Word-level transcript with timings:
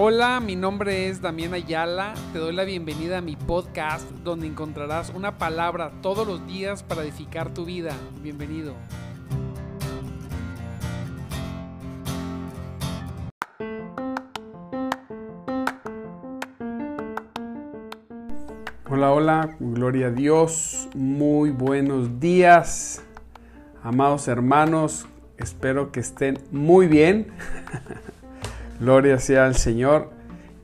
Hola, 0.00 0.38
mi 0.38 0.54
nombre 0.54 1.08
es 1.08 1.20
Damián 1.20 1.54
Ayala. 1.54 2.14
Te 2.32 2.38
doy 2.38 2.54
la 2.54 2.62
bienvenida 2.62 3.18
a 3.18 3.20
mi 3.20 3.34
podcast 3.34 4.08
donde 4.22 4.46
encontrarás 4.46 5.10
una 5.10 5.38
palabra 5.38 5.90
todos 6.02 6.24
los 6.24 6.46
días 6.46 6.84
para 6.84 7.02
edificar 7.02 7.52
tu 7.52 7.64
vida. 7.64 7.96
Bienvenido. 8.22 8.76
Hola, 18.88 19.10
hola, 19.10 19.56
gloria 19.58 20.06
a 20.06 20.10
Dios, 20.10 20.88
muy 20.94 21.50
buenos 21.50 22.20
días, 22.20 23.02
amados 23.82 24.28
hermanos, 24.28 25.08
espero 25.38 25.90
que 25.90 25.98
estén 25.98 26.38
muy 26.52 26.86
bien, 26.86 27.32
gloria 28.80 29.18
sea 29.18 29.46
al 29.46 29.54
Señor, 29.54 30.10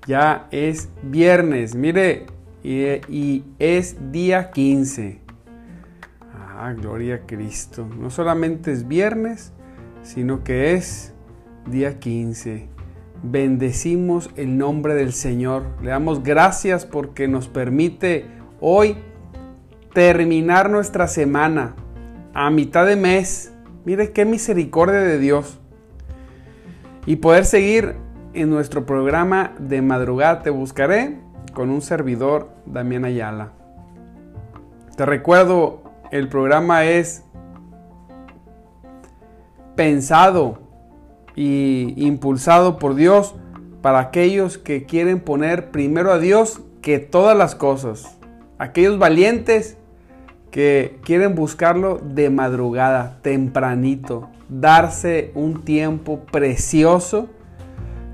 ya 0.07 0.49
es 0.51 0.89
viernes, 1.03 1.75
mire, 1.75 2.27
y, 2.63 3.45
es 3.59 4.13
día 4.13 4.51
15, 4.51 5.21
ah, 6.33 6.73
gloria 6.77 7.17
a 7.17 7.27
Cristo, 7.27 7.87
no 7.87 8.11
solamente 8.11 8.73
es 8.73 8.89
viernes, 8.89 9.53
sino 10.03 10.45
que 10.45 10.75
es 10.75 11.15
día 11.67 11.99
15 11.99 12.75
bendecimos 13.25 14.31
el 14.37 14.59
nombre 14.59 14.95
del 14.95 15.13
Señor. 15.13 15.65
Le 15.83 15.91
damos 15.91 16.23
gracias 16.23 16.85
porque 16.85 17.27
nos 17.27 17.49
permite 17.49 18.27
hoy 18.61 18.97
terminar 19.93 20.71
nuestra 20.71 21.09
semana 21.09 21.75
a 22.35 22.51
mitad 22.51 22.87
de 22.87 22.97
mes. 22.97 23.53
Mire 23.85 24.13
qué 24.13 24.25
misericordia 24.25 25.01
de 25.01 25.19
Dios. 25.19 25.61
Y 27.07 27.17
poder 27.17 27.45
seguir 27.45 27.97
en 28.33 28.51
nuestro 28.51 28.87
programa 28.87 29.53
de 29.59 29.83
madrugada 29.83 30.43
Te 30.43 30.51
Buscaré 30.51 31.19
con 31.53 31.71
un 31.71 31.83
servidor, 31.83 32.49
Damián 32.67 33.05
Ayala. 33.05 33.53
Te 34.97 35.05
recuerdo, 35.05 35.83
el 36.11 36.29
programa 36.29 36.85
es 36.85 37.25
pensado 39.77 40.59
y 41.37 41.95
impulsado 41.97 42.79
por 42.79 42.95
Dios 42.95 43.35
para 43.83 43.99
aquellos 43.99 44.57
que 44.57 44.85
quieren 44.87 45.21
poner 45.21 45.71
primero 45.71 46.13
a 46.13 46.19
Dios 46.19 46.63
que 46.81 46.99
todas 46.99 47.37
las 47.37 47.55
cosas. 47.55 48.17
Aquellos 48.59 48.99
valientes 48.99 49.77
que 50.55 51.01
quieren 51.03 51.35
buscarlo 51.35 51.99
de 51.99 52.31
madrugada, 52.31 53.19
tempranito, 53.23 54.29
darse 54.49 55.33
un 55.35 55.65
tiempo 55.65 56.21
precioso 56.31 57.29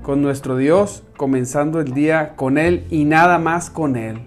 con 0.01 0.23
nuestro 0.23 0.57
Dios, 0.57 1.03
comenzando 1.17 1.79
el 1.79 1.93
día 1.93 2.35
con 2.35 2.57
Él 2.57 2.87
y 2.89 3.05
nada 3.05 3.37
más 3.37 3.69
con 3.69 3.95
Él. 3.95 4.21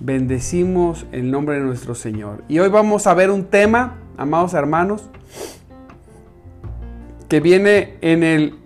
Bendecimos 0.00 1.06
el 1.12 1.30
nombre 1.30 1.54
de 1.54 1.62
nuestro 1.62 1.94
Señor. 1.94 2.44
Y 2.46 2.58
hoy 2.58 2.68
vamos 2.68 3.06
a 3.06 3.14
ver 3.14 3.30
un 3.30 3.46
tema, 3.46 3.96
amados 4.18 4.52
hermanos, 4.52 5.08
que 7.26 7.40
viene 7.40 7.94
en 8.02 8.22
el 8.22 8.58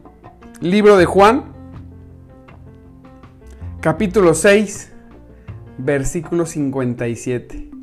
libro 0.61 0.97
de 0.97 1.05
Juan, 1.05 1.45
capítulo 3.81 4.35
6, 4.35 4.93
versículo 5.79 6.45
57. 6.45 7.74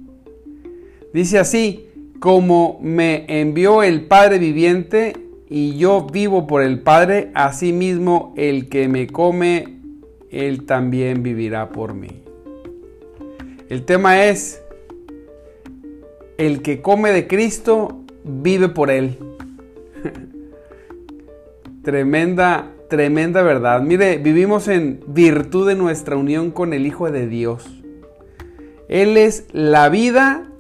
Dice 1.14 1.40
así, 1.40 1.88
como 2.20 2.80
me 2.82 3.26
envió 3.28 3.84
el 3.84 4.06
Padre 4.06 4.38
viviente 4.38 5.14
y 5.50 5.78
yo 5.78 6.08
vivo 6.08 6.48
por 6.48 6.62
el 6.64 6.80
Padre, 6.80 7.32
asimismo 7.34 8.34
el 8.38 8.70
que 8.70 8.88
me 8.88 9.08
come, 9.08 9.80
él 10.30 10.66
también 10.66 11.24
vivirá 11.24 11.70
por 11.70 11.94
mí. 11.94 12.22
El 13.68 13.84
tema 13.84 14.26
es, 14.26 14.62
el 16.38 16.62
que 16.62 16.82
come 16.82 17.12
de 17.12 17.28
Cristo 17.28 18.02
vive 18.24 18.70
por 18.70 18.92
él. 18.92 19.18
Tremenda, 21.84 22.72
tremenda 22.90 23.42
verdad. 23.42 23.82
Mire, 23.82 24.18
vivimos 24.20 24.68
en 24.68 25.00
virtud 25.08 25.68
de 25.68 25.76
nuestra 25.76 26.16
unión 26.16 26.52
con 26.52 26.74
el 26.74 26.86
Hijo 26.86 27.10
de 27.10 27.28
Dios. 27.28 27.82
Él 28.88 29.18
es 29.18 29.46
la 29.52 29.90
vida, 29.90 30.51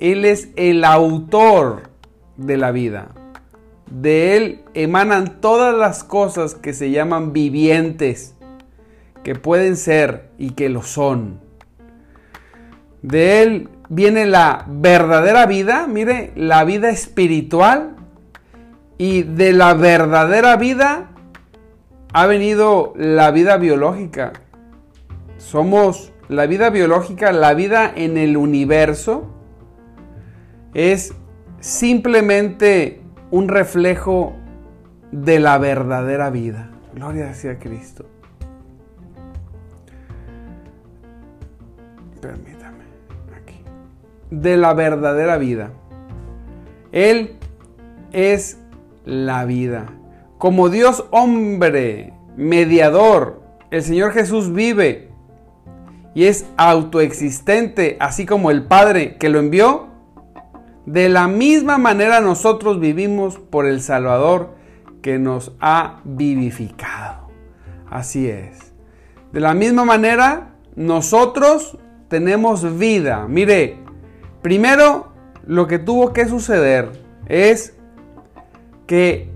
Él 0.00 0.24
es 0.24 0.50
el 0.56 0.84
autor 0.84 1.84
de 2.36 2.56
la 2.56 2.70
vida. 2.70 3.08
De 3.90 4.36
Él 4.36 4.60
emanan 4.74 5.40
todas 5.40 5.74
las 5.74 6.04
cosas 6.04 6.54
que 6.54 6.72
se 6.72 6.90
llaman 6.90 7.32
vivientes, 7.32 8.34
que 9.22 9.34
pueden 9.34 9.76
ser 9.76 10.30
y 10.38 10.50
que 10.50 10.68
lo 10.68 10.82
son. 10.82 11.40
De 13.02 13.42
Él 13.42 13.68
viene 13.88 14.26
la 14.26 14.66
verdadera 14.68 15.46
vida, 15.46 15.86
mire, 15.86 16.32
la 16.34 16.64
vida 16.64 16.90
espiritual 16.90 17.96
y 18.98 19.22
de 19.22 19.52
la 19.52 19.74
verdadera 19.74 20.56
vida 20.56 21.10
ha 22.12 22.26
venido 22.26 22.92
la 22.96 23.30
vida 23.30 23.56
biológica. 23.56 24.32
Somos 25.38 26.12
la 26.28 26.46
vida 26.46 26.70
biológica, 26.70 27.30
la 27.32 27.54
vida 27.54 27.92
en 27.94 28.16
el 28.16 28.36
universo 28.36 29.35
es 30.76 31.14
simplemente 31.58 33.00
un 33.30 33.48
reflejo 33.48 34.34
de 35.10 35.40
la 35.40 35.56
verdadera 35.56 36.28
vida. 36.28 36.70
Gloria 36.94 37.32
sea 37.32 37.58
Cristo. 37.58 38.04
Permítame, 42.20 42.84
aquí. 43.34 43.62
De 44.30 44.58
la 44.58 44.74
verdadera 44.74 45.38
vida. 45.38 45.70
Él 46.92 47.36
es 48.12 48.58
la 49.06 49.46
vida. 49.46 49.86
Como 50.36 50.68
Dios 50.68 51.06
hombre, 51.10 52.12
mediador, 52.36 53.40
el 53.70 53.82
Señor 53.82 54.12
Jesús 54.12 54.52
vive 54.52 55.08
y 56.14 56.24
es 56.24 56.44
autoexistente, 56.58 57.96
así 57.98 58.26
como 58.26 58.50
el 58.50 58.64
Padre 58.64 59.16
que 59.16 59.30
lo 59.30 59.38
envió. 59.38 59.95
De 60.86 61.08
la 61.08 61.26
misma 61.26 61.78
manera 61.78 62.20
nosotros 62.20 62.78
vivimos 62.78 63.38
por 63.38 63.66
el 63.66 63.80
Salvador 63.80 64.54
que 65.02 65.18
nos 65.18 65.52
ha 65.60 66.00
vivificado. 66.04 67.28
Así 67.90 68.28
es. 68.28 68.72
De 69.32 69.40
la 69.40 69.52
misma 69.52 69.84
manera 69.84 70.54
nosotros 70.76 71.76
tenemos 72.08 72.78
vida. 72.78 73.26
Mire, 73.28 73.78
primero 74.42 75.12
lo 75.44 75.66
que 75.66 75.80
tuvo 75.80 76.12
que 76.12 76.26
suceder 76.26 76.90
es 77.28 77.74
que 78.86 79.30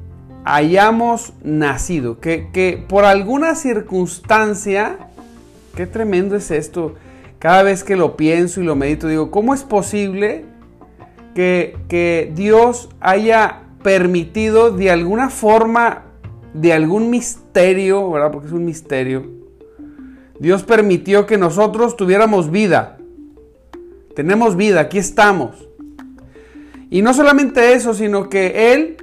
hayamos 0.44 1.32
nacido, 1.42 2.20
que, 2.20 2.84
por 2.88 3.04
alguna 3.04 3.54
circunstancia, 3.54 4.98
qué 5.74 5.86
tremendo 5.86 6.36
es 6.36 6.50
esto, 6.50 6.94
cada 7.38 7.62
vez 7.62 7.84
que 7.84 7.96
lo 7.96 8.16
pienso 8.16 8.60
y 8.60 8.64
lo 8.64 8.76
medito, 8.76 9.08
digo, 9.08 9.30
¿cómo 9.30 9.54
es 9.54 9.62
posible 9.62 10.44
que, 11.34 12.32
Dios 12.34 12.88
haya 13.00 13.62
permitido 13.82 14.70
de 14.70 14.91
alguna 14.91 15.30
forma, 15.30 16.04
de 16.54 16.72
algún 16.72 17.10
misterio, 17.10 18.10
¿verdad? 18.10 18.30
Porque 18.32 18.48
es 18.48 18.52
un 18.52 18.64
misterio, 18.64 19.24
Dios 20.38 20.62
permitió 20.62 21.26
que 21.26 21.38
nosotros 21.38 21.96
tuviéramos 21.96 22.50
vida. 22.50 22.98
Tenemos 24.14 24.56
vida, 24.56 24.80
aquí 24.80 24.98
estamos. 24.98 25.68
Y 26.91 27.02
no 27.02 27.14
solamente 27.14 27.74
eso, 27.74 27.94
sino 27.94 28.28
que 28.28 28.72
Él 28.72 28.97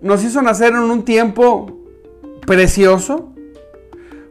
nos 0.00 0.22
hizo 0.22 0.42
nacer 0.42 0.72
en 0.72 0.80
un 0.80 1.04
tiempo 1.04 1.80
precioso, 2.46 3.32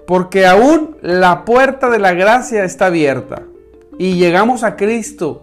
porque 0.06 0.46
aún 0.46 0.98
la 1.02 1.44
puerta 1.46 1.90
de 1.90 2.00
la 2.00 2.14
gracia 2.14 2.64
está 2.64 2.88
abierta 2.88 3.44
y 3.98 4.16
llegamos 4.16 4.64
a 4.64 4.76
Cristo. 4.76 5.42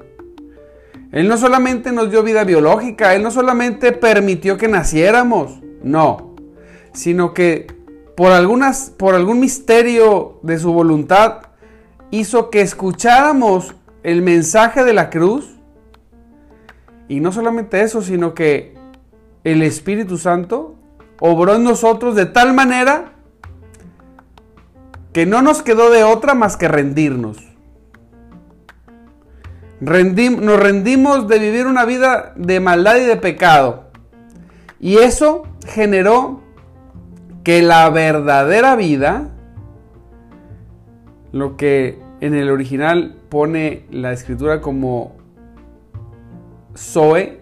Él 1.12 1.28
no 1.28 1.36
solamente 1.36 1.90
nos 1.92 2.10
dio 2.10 2.22
vida 2.22 2.44
biológica, 2.44 3.14
Él 3.14 3.22
no 3.22 3.30
solamente 3.30 3.92
permitió 3.92 4.56
que 4.56 4.68
naciéramos, 4.68 5.60
no, 5.82 6.36
sino 6.92 7.34
que 7.34 7.66
por, 8.16 8.32
algunas, 8.32 8.90
por 8.90 9.14
algún 9.14 9.40
misterio 9.40 10.38
de 10.42 10.58
su 10.58 10.72
voluntad 10.72 11.42
hizo 12.10 12.50
que 12.50 12.60
escucháramos 12.60 13.74
el 14.02 14.22
mensaje 14.22 14.84
de 14.84 14.92
la 14.92 15.10
cruz. 15.10 15.56
Y 17.08 17.20
no 17.20 17.32
solamente 17.32 17.82
eso, 17.82 18.02
sino 18.02 18.34
que 18.34 18.74
el 19.42 19.62
Espíritu 19.62 20.16
Santo 20.16 20.76
obró 21.18 21.56
en 21.56 21.64
nosotros 21.64 22.14
de 22.14 22.26
tal 22.26 22.54
manera 22.54 23.14
que 25.12 25.26
no 25.26 25.42
nos 25.42 25.62
quedó 25.62 25.90
de 25.90 26.04
otra 26.04 26.34
más 26.34 26.56
que 26.56 26.68
rendirnos. 26.68 27.49
Nos 29.80 30.60
rendimos 30.60 31.26
de 31.26 31.38
vivir 31.38 31.66
una 31.66 31.84
vida 31.84 32.32
de 32.36 32.60
maldad 32.60 32.96
y 32.96 33.04
de 33.04 33.16
pecado. 33.16 33.90
Y 34.78 34.98
eso 34.98 35.44
generó 35.66 36.42
que 37.44 37.62
la 37.62 37.88
verdadera 37.90 38.76
vida 38.76 39.30
lo 41.32 41.56
que 41.56 41.98
en 42.20 42.34
el 42.34 42.50
original 42.50 43.16
pone 43.28 43.84
la 43.90 44.12
escritura 44.12 44.60
como 44.60 45.16
Zoe, 46.76 47.40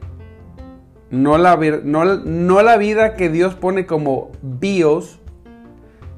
no 1.11 1.39
la, 1.39 1.57
no 1.57 2.63
la 2.63 2.77
vida 2.77 3.15
que 3.15 3.31
Dios 3.31 3.55
pone 3.55 3.87
como 3.87 4.31
bios, 4.43 5.21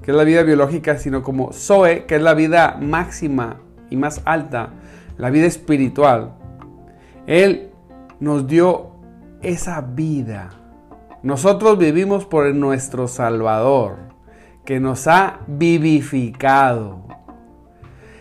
que 0.02 0.10
es 0.10 0.16
la 0.16 0.24
vida 0.24 0.42
biológica, 0.42 0.98
sino 0.98 1.22
como 1.22 1.52
Zoe, 1.52 2.04
que 2.06 2.16
es 2.16 2.22
la 2.22 2.34
vida 2.34 2.76
máxima 2.80 3.60
y 3.88 3.96
más 3.96 4.22
alta, 4.24 4.70
la 5.20 5.28
vida 5.28 5.46
espiritual. 5.46 6.32
Él 7.26 7.70
nos 8.20 8.46
dio 8.46 8.92
esa 9.42 9.82
vida. 9.82 10.48
Nosotros 11.22 11.76
vivimos 11.76 12.24
por 12.24 12.52
nuestro 12.54 13.06
Salvador, 13.06 13.98
que 14.64 14.80
nos 14.80 15.06
ha 15.06 15.40
vivificado. 15.46 17.06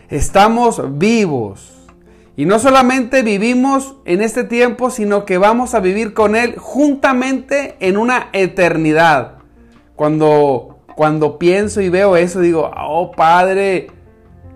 Estamos 0.09 0.99
vivos. 0.99 1.87
Y 2.35 2.45
no 2.45 2.59
solamente 2.59 3.23
vivimos 3.23 3.95
en 4.03 4.21
este 4.21 4.43
tiempo, 4.43 4.89
sino 4.89 5.23
que 5.23 5.37
vamos 5.37 5.75
a 5.75 5.79
vivir 5.79 6.13
con 6.13 6.35
Él 6.35 6.57
juntamente 6.57 7.77
en 7.79 7.95
una 7.95 8.27
eternidad. 8.33 9.37
Cuando, 9.95 10.79
cuando 10.97 11.39
pienso 11.39 11.79
y 11.79 11.87
veo 11.87 12.17
eso, 12.17 12.41
digo, 12.41 12.69
oh 12.75 13.11
Padre, 13.11 13.87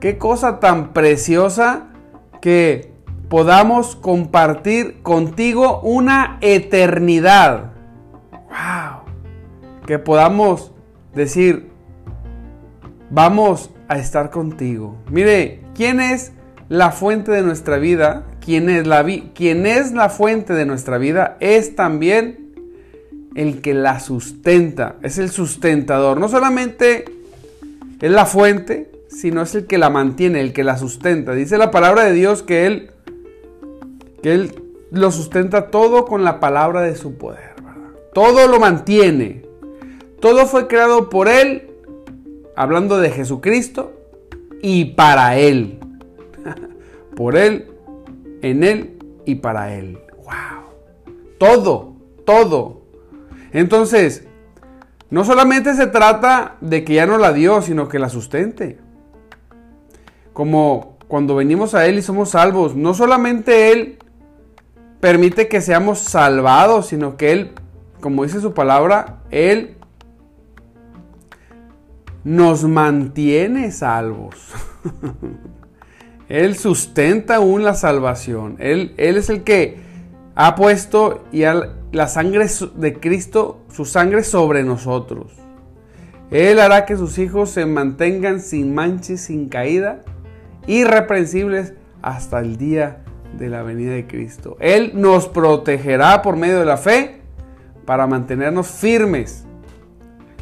qué 0.01 0.17
cosa 0.17 0.59
tan 0.59 0.91
preciosa 0.91 1.89
que 2.43 2.91
podamos 3.29 3.95
compartir 3.95 5.01
contigo 5.01 5.79
una 5.79 6.39
eternidad. 6.41 7.71
¡Wow! 8.31 9.05
Que 9.87 9.97
podamos 9.97 10.73
decir, 11.15 11.69
vamos 13.09 13.69
a 13.87 13.97
estar 13.97 14.29
contigo. 14.29 14.97
Mire, 15.09 15.61
¿quién 15.73 16.01
es 16.01 16.33
la 16.67 16.91
fuente 16.91 17.31
de 17.31 17.43
nuestra 17.43 17.77
vida? 17.77 18.25
¿Quién 18.41 18.69
es 18.69 18.85
la, 18.87 19.05
quién 19.33 19.65
es 19.65 19.93
la 19.93 20.09
fuente 20.09 20.51
de 20.53 20.65
nuestra 20.65 20.97
vida? 20.97 21.37
Es 21.39 21.77
también 21.77 22.51
el 23.35 23.61
que 23.61 23.73
la 23.73 24.01
sustenta, 24.01 24.97
es 25.01 25.17
el 25.17 25.29
sustentador. 25.29 26.19
No 26.19 26.27
solamente 26.27 27.05
es 28.01 28.11
la 28.11 28.25
fuente, 28.25 28.91
sino 29.15 29.41
es 29.43 29.55
el 29.55 29.67
que 29.67 29.77
la 29.77 29.89
mantiene, 29.89 30.41
el 30.41 30.53
que 30.53 30.63
la 30.63 30.77
sustenta. 30.77 31.33
Dice 31.33 31.57
la 31.57 31.71
palabra 31.71 32.03
de 32.03 32.13
Dios 32.13 32.43
que 32.43 32.65
Él 32.65 32.91
que 34.23 34.33
Él 34.33 34.55
lo 34.89 35.11
sustenta 35.11 35.69
todo 35.69 36.05
con 36.05 36.23
la 36.23 36.39
palabra 36.39 36.81
de 36.81 36.95
su 36.95 37.17
poder. 37.17 37.53
Todo 38.13 38.47
lo 38.47 38.59
mantiene. 38.59 39.43
Todo 40.19 40.45
fue 40.45 40.67
creado 40.67 41.09
por 41.09 41.27
Él, 41.27 41.69
hablando 42.55 42.99
de 42.99 43.09
Jesucristo, 43.09 43.91
y 44.61 44.85
para 44.93 45.37
Él. 45.37 45.79
por 47.15 47.35
Él, 47.35 47.67
en 48.41 48.63
Él 48.63 48.97
y 49.25 49.35
para 49.35 49.75
Él. 49.75 49.99
¡Wow! 50.23 50.71
Todo, 51.37 51.95
todo. 52.25 52.83
Entonces, 53.51 54.25
no 55.09 55.25
solamente 55.25 55.73
se 55.73 55.87
trata 55.87 56.55
de 56.61 56.85
que 56.85 56.93
ya 56.93 57.05
no 57.05 57.17
la 57.17 57.33
dio, 57.33 57.61
sino 57.61 57.89
que 57.89 57.99
la 57.99 58.09
sustente. 58.09 58.77
Como 60.33 60.97
cuando 61.07 61.35
venimos 61.35 61.75
a 61.75 61.85
Él 61.85 61.97
y 61.97 62.01
somos 62.01 62.31
salvos, 62.31 62.75
no 62.75 62.93
solamente 62.93 63.71
Él 63.71 63.99
permite 64.99 65.47
que 65.47 65.61
seamos 65.61 65.99
salvados, 65.99 66.87
sino 66.87 67.17
que 67.17 67.31
Él, 67.31 67.51
como 68.01 68.23
dice 68.23 68.41
su 68.41 68.53
palabra, 68.53 69.21
Él 69.29 69.77
nos 72.23 72.63
mantiene 72.63 73.71
salvos. 73.71 74.53
él 76.29 76.55
sustenta 76.55 77.35
aún 77.35 77.63
la 77.63 77.75
salvación. 77.75 78.55
Él, 78.59 78.93
él, 78.97 79.17
es 79.17 79.29
el 79.29 79.43
que 79.43 79.77
ha 80.35 80.55
puesto 80.55 81.25
y 81.31 81.43
la 81.91 82.07
sangre 82.07 82.47
de 82.75 82.93
Cristo, 82.99 83.61
su 83.71 83.85
sangre 83.85 84.23
sobre 84.23 84.63
nosotros. 84.63 85.33
Él 86.31 86.59
hará 86.59 86.85
que 86.85 86.97
sus 86.97 87.19
hijos 87.19 87.51
se 87.51 87.65
mantengan 87.65 88.39
sin 88.39 88.73
manches, 88.73 89.21
sin 89.21 89.49
caída, 89.49 90.01
irreprensibles 90.67 91.73
hasta 92.01 92.39
el 92.39 92.57
día 92.57 93.03
de 93.37 93.49
la 93.49 93.63
venida 93.63 93.93
de 93.93 94.07
Cristo. 94.07 94.57
Él 94.59 94.91
nos 94.95 95.27
protegerá 95.27 96.21
por 96.21 96.35
medio 96.35 96.59
de 96.59 96.65
la 96.65 96.77
fe 96.77 97.21
para 97.85 98.07
mantenernos 98.07 98.67
firmes. 98.67 99.45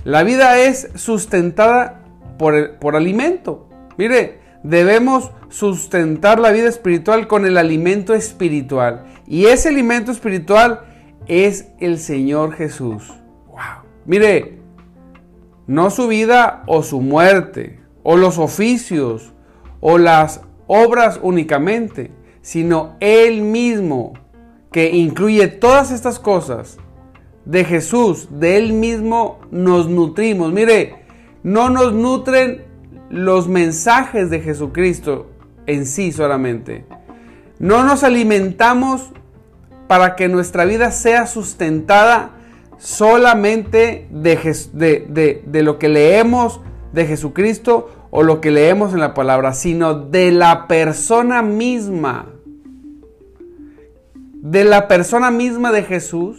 La 0.03 0.23
vida 0.23 0.59
es 0.59 0.89
sustentada 0.95 2.01
por, 2.37 2.75
por 2.77 2.95
alimento. 2.95 3.69
Mire, 3.97 4.39
debemos 4.63 5.31
sustentar 5.49 6.39
la 6.39 6.51
vida 6.51 6.69
espiritual 6.69 7.27
con 7.27 7.45
el 7.45 7.57
alimento 7.57 8.13
espiritual. 8.13 9.05
Y 9.27 9.45
ese 9.45 9.69
alimento 9.69 10.11
espiritual 10.11 10.81
es 11.27 11.67
el 11.79 11.99
Señor 11.99 12.53
Jesús. 12.53 13.13
Wow. 13.47 13.85
Mire, 14.05 14.59
no 15.67 15.89
su 15.89 16.07
vida 16.07 16.63
o 16.67 16.83
su 16.83 17.01
muerte, 17.01 17.79
o 18.03 18.17
los 18.17 18.39
oficios, 18.39 19.33
o 19.81 19.97
las 19.97 20.41
obras 20.67 21.19
únicamente, 21.21 22.11
sino 22.41 22.95
Él 23.01 23.41
mismo, 23.41 24.13
que 24.71 24.91
incluye 24.91 25.47
todas 25.47 25.91
estas 25.91 26.19
cosas. 26.19 26.77
De 27.43 27.65
Jesús, 27.65 28.29
de 28.31 28.57
Él 28.57 28.71
mismo 28.71 29.39
nos 29.51 29.89
nutrimos. 29.89 30.53
Mire, 30.53 31.03
no 31.43 31.69
nos 31.69 31.91
nutren 31.91 32.63
los 33.09 33.47
mensajes 33.47 34.29
de 34.29 34.39
Jesucristo 34.39 35.27
en 35.65 35.85
sí 35.85 36.11
solamente. 36.11 36.85
No 37.59 37.83
nos 37.83 38.03
alimentamos 38.03 39.11
para 39.87 40.15
que 40.15 40.29
nuestra 40.29 40.65
vida 40.65 40.91
sea 40.91 41.27
sustentada 41.27 42.31
solamente 42.77 44.07
de, 44.09 45.43
de, 45.45 45.63
lo 45.63 45.77
que 45.77 45.89
leemos 45.89 46.61
de 46.93 47.05
Jesucristo 47.05 47.89
o 48.11 48.23
lo 48.23 48.41
que 48.41 48.51
leemos 48.51 48.93
en 48.93 48.99
la 48.99 49.13
palabra, 49.13 49.53
sino 49.53 49.95
de 49.95 50.31
la 50.31 50.67
persona 50.67 51.41
misma. 51.41 52.27
De 54.33 54.63
la 54.65 54.87
persona 54.87 55.31
misma 55.31 55.71
de 55.71 55.83
Jesús 55.83 56.37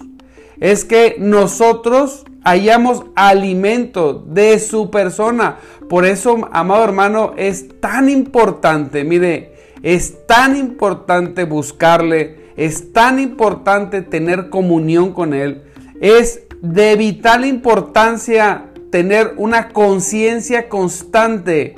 es 0.60 0.84
que 0.84 1.16
nosotros 1.18 2.24
hallamos 2.44 3.04
alimento 3.16 4.14
de 4.14 4.58
su 4.58 4.90
persona. 4.90 5.56
Por 5.88 6.04
eso, 6.04 6.48
amado 6.52 6.84
hermano, 6.84 7.32
es 7.36 7.80
tan 7.80 8.08
importante, 8.08 9.02
mire, 9.04 9.54
es 9.82 10.26
tan 10.26 10.56
importante 10.56 11.44
buscarle, 11.44 12.52
es 12.56 12.92
tan 12.92 13.18
importante 13.18 14.02
tener 14.02 14.50
comunión 14.50 15.12
con 15.12 15.32
Él, 15.32 15.62
es 16.00 16.42
de 16.60 16.96
vital 16.96 17.44
importancia 17.44 18.71
tener 18.92 19.32
una 19.38 19.70
conciencia 19.70 20.68
constante, 20.68 21.76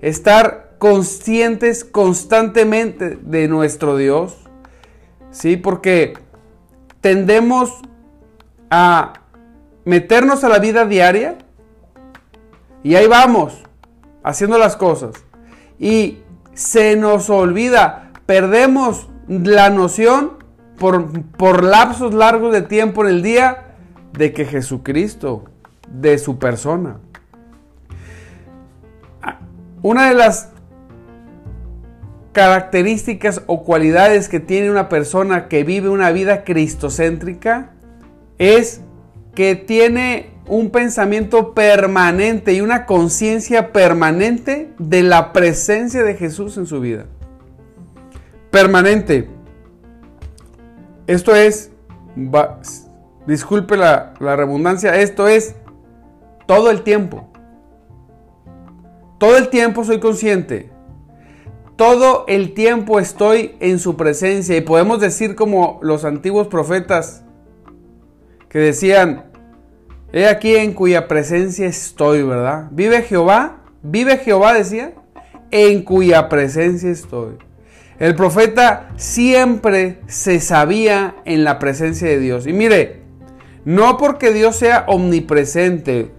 estar 0.00 0.76
conscientes 0.78 1.84
constantemente 1.84 3.18
de 3.20 3.46
nuestro 3.46 3.98
Dios. 3.98 4.38
Sí, 5.30 5.58
porque 5.58 6.14
tendemos 7.02 7.82
a 8.70 9.12
meternos 9.84 10.44
a 10.44 10.48
la 10.48 10.58
vida 10.58 10.86
diaria 10.86 11.36
y 12.82 12.94
ahí 12.94 13.06
vamos, 13.06 13.62
haciendo 14.24 14.56
las 14.56 14.76
cosas. 14.76 15.12
Y 15.78 16.20
se 16.54 16.96
nos 16.96 17.28
olvida, 17.28 18.12
perdemos 18.24 19.10
la 19.28 19.68
noción 19.68 20.38
por, 20.78 21.20
por 21.32 21.62
lapsos 21.62 22.14
largos 22.14 22.50
de 22.54 22.62
tiempo 22.62 23.04
en 23.04 23.10
el 23.10 23.22
día 23.22 23.74
de 24.14 24.32
que 24.32 24.46
Jesucristo 24.46 25.44
de 25.92 26.18
su 26.18 26.38
persona. 26.38 26.98
Una 29.82 30.08
de 30.08 30.14
las 30.14 30.50
características 32.32 33.42
o 33.46 33.64
cualidades 33.64 34.28
que 34.28 34.40
tiene 34.40 34.70
una 34.70 34.88
persona 34.88 35.48
que 35.48 35.64
vive 35.64 35.88
una 35.88 36.10
vida 36.10 36.44
cristocéntrica 36.44 37.70
es 38.36 38.82
que 39.34 39.54
tiene 39.54 40.30
un 40.48 40.70
pensamiento 40.70 41.54
permanente 41.54 42.52
y 42.52 42.60
una 42.60 42.86
conciencia 42.86 43.72
permanente 43.72 44.72
de 44.78 45.02
la 45.02 45.32
presencia 45.32 46.02
de 46.02 46.14
Jesús 46.14 46.56
en 46.56 46.66
su 46.66 46.80
vida. 46.80 47.06
Permanente. 48.50 49.28
Esto 51.06 51.34
es, 51.34 51.70
disculpe 53.26 53.76
la, 53.76 54.14
la 54.20 54.36
redundancia, 54.36 54.96
esto 54.96 55.28
es 55.28 55.54
todo 56.46 56.70
el 56.70 56.82
tiempo. 56.82 57.28
Todo 59.18 59.36
el 59.36 59.48
tiempo 59.48 59.84
soy 59.84 60.00
consciente. 60.00 60.70
Todo 61.76 62.24
el 62.28 62.54
tiempo 62.54 62.98
estoy 62.98 63.56
en 63.60 63.78
su 63.78 63.96
presencia. 63.96 64.56
Y 64.56 64.62
podemos 64.62 65.00
decir 65.00 65.34
como 65.34 65.78
los 65.82 66.04
antiguos 66.04 66.48
profetas 66.48 67.24
que 68.48 68.58
decían, 68.58 69.26
he 70.12 70.26
aquí 70.26 70.56
en 70.56 70.72
cuya 70.72 71.08
presencia 71.08 71.66
estoy, 71.66 72.22
¿verdad? 72.22 72.68
Vive 72.70 73.02
Jehová, 73.02 73.58
vive 73.82 74.16
Jehová, 74.18 74.54
decía, 74.54 74.94
en 75.50 75.82
cuya 75.82 76.28
presencia 76.28 76.90
estoy. 76.90 77.36
El 77.98 78.14
profeta 78.14 78.90
siempre 78.96 80.00
se 80.06 80.40
sabía 80.40 81.16
en 81.24 81.44
la 81.44 81.58
presencia 81.58 82.08
de 82.08 82.18
Dios. 82.18 82.46
Y 82.46 82.52
mire, 82.52 83.00
no 83.64 83.96
porque 83.96 84.32
Dios 84.32 84.56
sea 84.56 84.84
omnipresente, 84.86 86.10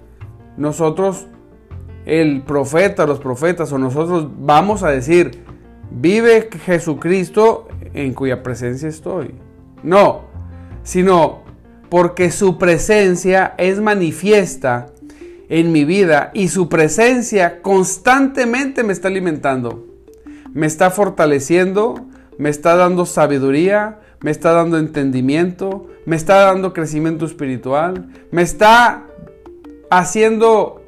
nosotros, 0.57 1.27
el 2.05 2.41
profeta, 2.43 3.05
los 3.05 3.19
profetas 3.19 3.71
o 3.71 3.77
nosotros 3.77 4.27
vamos 4.39 4.83
a 4.83 4.89
decir, 4.89 5.43
vive 5.91 6.49
Jesucristo 6.65 7.67
en 7.93 8.13
cuya 8.13 8.43
presencia 8.43 8.89
estoy. 8.89 9.35
No, 9.83 10.21
sino 10.83 11.43
porque 11.89 12.31
su 12.31 12.57
presencia 12.57 13.53
es 13.57 13.79
manifiesta 13.79 14.87
en 15.49 15.71
mi 15.71 15.85
vida 15.85 16.31
y 16.33 16.49
su 16.49 16.67
presencia 16.67 17.61
constantemente 17.61 18.83
me 18.83 18.93
está 18.93 19.07
alimentando, 19.07 19.85
me 20.53 20.65
está 20.65 20.91
fortaleciendo, 20.91 22.05
me 22.37 22.49
está 22.49 22.75
dando 22.75 23.05
sabiduría, 23.05 23.99
me 24.21 24.31
está 24.31 24.51
dando 24.51 24.77
entendimiento, 24.77 25.87
me 26.05 26.15
está 26.15 26.35
dando 26.37 26.73
crecimiento 26.73 27.25
espiritual, 27.25 28.09
me 28.31 28.41
está 28.41 29.06
haciendo 29.89 30.83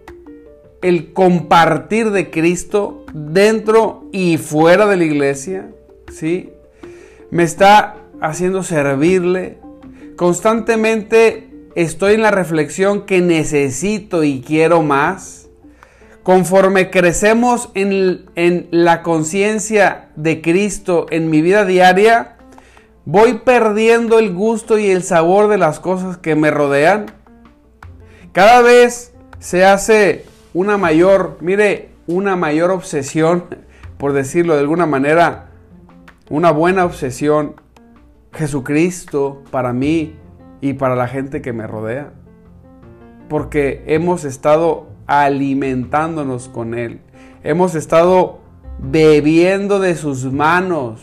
el 0.82 1.14
compartir 1.14 2.12
de 2.12 2.30
Cristo 2.30 3.06
dentro 3.14 4.08
y 4.12 4.38
fuera 4.38 4.86
de 4.86 4.98
la 4.98 5.04
iglesia, 5.04 5.70
¿sí? 6.12 6.52
Me 7.32 7.44
está 7.44 7.98
haciendo 8.22 8.64
servirle. 8.64 9.58
Constantemente 10.16 11.50
estoy 11.76 12.16
en 12.16 12.22
la 12.22 12.32
reflexión 12.32 13.06
que 13.06 13.22
necesito 13.22 14.24
y 14.24 14.42
quiero 14.42 14.82
más. 14.82 15.50
Conforme 16.24 16.90
crecemos 16.90 17.70
en, 17.76 18.26
en 18.36 18.68
la 18.72 19.02
conciencia 19.02 20.10
de 20.16 20.42
Cristo 20.42 21.08
en 21.10 21.30
mi 21.30 21.42
vida 21.42 21.66
diaria, 21.66 22.38
voy 23.06 23.40
perdiendo 23.46 24.20
el 24.20 24.34
gusto 24.34 24.78
y 24.78 24.88
el 24.88 25.04
sabor 25.04 25.48
de 25.48 25.58
las 25.58 25.80
cosas 25.80 26.18
que 26.18 26.36
me 26.36 26.52
rodean. 26.52 27.19
Cada 28.32 28.62
vez 28.62 29.14
se 29.40 29.66
hace 29.66 30.26
una 30.54 30.78
mayor, 30.78 31.38
mire, 31.42 31.90
una 32.08 32.36
mayor 32.36 32.72
obsesión, 32.72 33.46
por 33.98 34.14
decirlo 34.14 34.54
de 34.54 34.62
alguna 34.62 34.86
manera, 34.86 35.50
una 36.30 36.52
buena 36.52 36.86
obsesión, 36.86 37.56
Jesucristo 38.32 39.42
para 39.50 39.74
mí 39.74 40.16
y 40.62 40.74
para 40.74 40.96
la 40.96 41.08
gente 41.08 41.42
que 41.42 41.54
me 41.54 41.66
rodea. 41.66 42.12
Porque 43.28 43.84
hemos 43.88 44.24
estado 44.26 44.88
alimentándonos 45.08 46.50
con 46.50 46.76
Él. 46.76 47.02
Hemos 47.44 47.76
estado 47.76 48.40
bebiendo 48.80 49.80
de 49.80 49.96
sus 49.96 50.32
manos. 50.32 51.02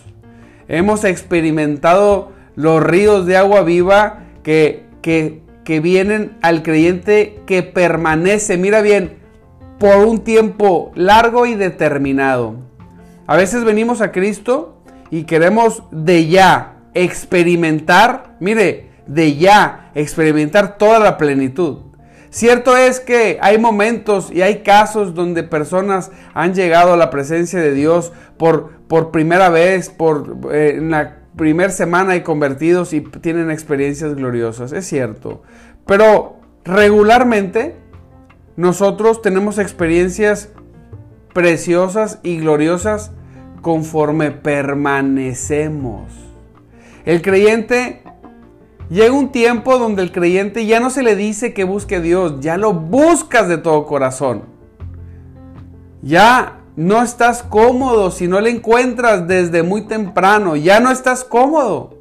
Hemos 0.68 1.04
experimentado 1.04 2.32
los 2.54 2.82
ríos 2.82 3.26
de 3.26 3.36
agua 3.36 3.62
viva 3.62 4.24
que, 4.42 4.86
que, 5.02 5.42
que 5.66 5.80
vienen 5.80 6.38
al 6.42 6.62
creyente 6.62 7.42
que 7.44 7.64
permanece, 7.64 8.56
mira 8.56 8.82
bien, 8.82 9.18
por 9.80 9.96
un 9.96 10.20
tiempo 10.20 10.92
largo 10.94 11.44
y 11.44 11.56
determinado. 11.56 12.54
A 13.26 13.36
veces 13.36 13.64
venimos 13.64 14.00
a 14.00 14.12
Cristo 14.12 14.80
y 15.10 15.24
queremos 15.24 15.82
de 15.90 16.28
ya 16.28 16.76
experimentar, 16.94 18.36
mire, 18.38 18.90
de 19.08 19.34
ya 19.34 19.90
experimentar 19.96 20.78
toda 20.78 21.00
la 21.00 21.18
plenitud. 21.18 21.78
Cierto 22.30 22.76
es 22.76 23.00
que 23.00 23.38
hay 23.42 23.58
momentos 23.58 24.30
y 24.32 24.42
hay 24.42 24.62
casos 24.62 25.14
donde 25.14 25.42
personas 25.42 26.12
han 26.32 26.54
llegado 26.54 26.92
a 26.92 26.96
la 26.96 27.10
presencia 27.10 27.58
de 27.58 27.74
Dios 27.74 28.12
por, 28.36 28.70
por 28.86 29.10
primera 29.10 29.48
vez, 29.48 29.90
por 29.90 30.38
eh, 30.52 30.76
en 30.76 30.92
la 30.92 31.25
primera 31.36 31.70
semana 31.70 32.16
y 32.16 32.22
convertidos 32.22 32.92
y 32.92 33.00
tienen 33.00 33.50
experiencias 33.50 34.14
gloriosas, 34.14 34.72
es 34.72 34.86
cierto. 34.86 35.42
Pero 35.86 36.40
regularmente 36.64 37.76
nosotros 38.56 39.22
tenemos 39.22 39.58
experiencias 39.58 40.50
preciosas 41.34 42.18
y 42.22 42.38
gloriosas 42.38 43.12
conforme 43.60 44.30
permanecemos. 44.30 46.10
El 47.04 47.20
creyente 47.20 48.02
llega 48.88 49.12
un 49.12 49.30
tiempo 49.30 49.78
donde 49.78 50.02
el 50.02 50.12
creyente 50.12 50.66
ya 50.66 50.80
no 50.80 50.88
se 50.88 51.02
le 51.02 51.14
dice 51.14 51.52
que 51.52 51.64
busque 51.64 51.96
a 51.96 52.00
Dios, 52.00 52.40
ya 52.40 52.56
lo 52.56 52.72
buscas 52.72 53.48
de 53.48 53.58
todo 53.58 53.86
corazón. 53.86 54.44
Ya 56.02 56.60
no 56.76 57.02
estás 57.02 57.42
cómodo 57.42 58.10
si 58.10 58.28
no 58.28 58.40
le 58.40 58.50
encuentras 58.50 59.26
desde 59.26 59.62
muy 59.62 59.86
temprano, 59.86 60.56
ya 60.56 60.80
no 60.80 60.90
estás 60.90 61.24
cómodo. 61.24 61.94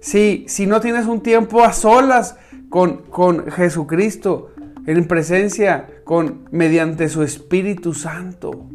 Si, 0.00 0.44
si 0.48 0.66
no 0.66 0.80
tienes 0.80 1.06
un 1.06 1.20
tiempo 1.20 1.64
a 1.64 1.72
solas 1.72 2.36
con, 2.70 3.02
con 3.10 3.50
Jesucristo, 3.50 4.50
en 4.86 5.06
presencia 5.06 5.86
con 6.04 6.48
mediante 6.50 7.10
su 7.10 7.22
Espíritu 7.22 7.92
Santo. 7.92 8.66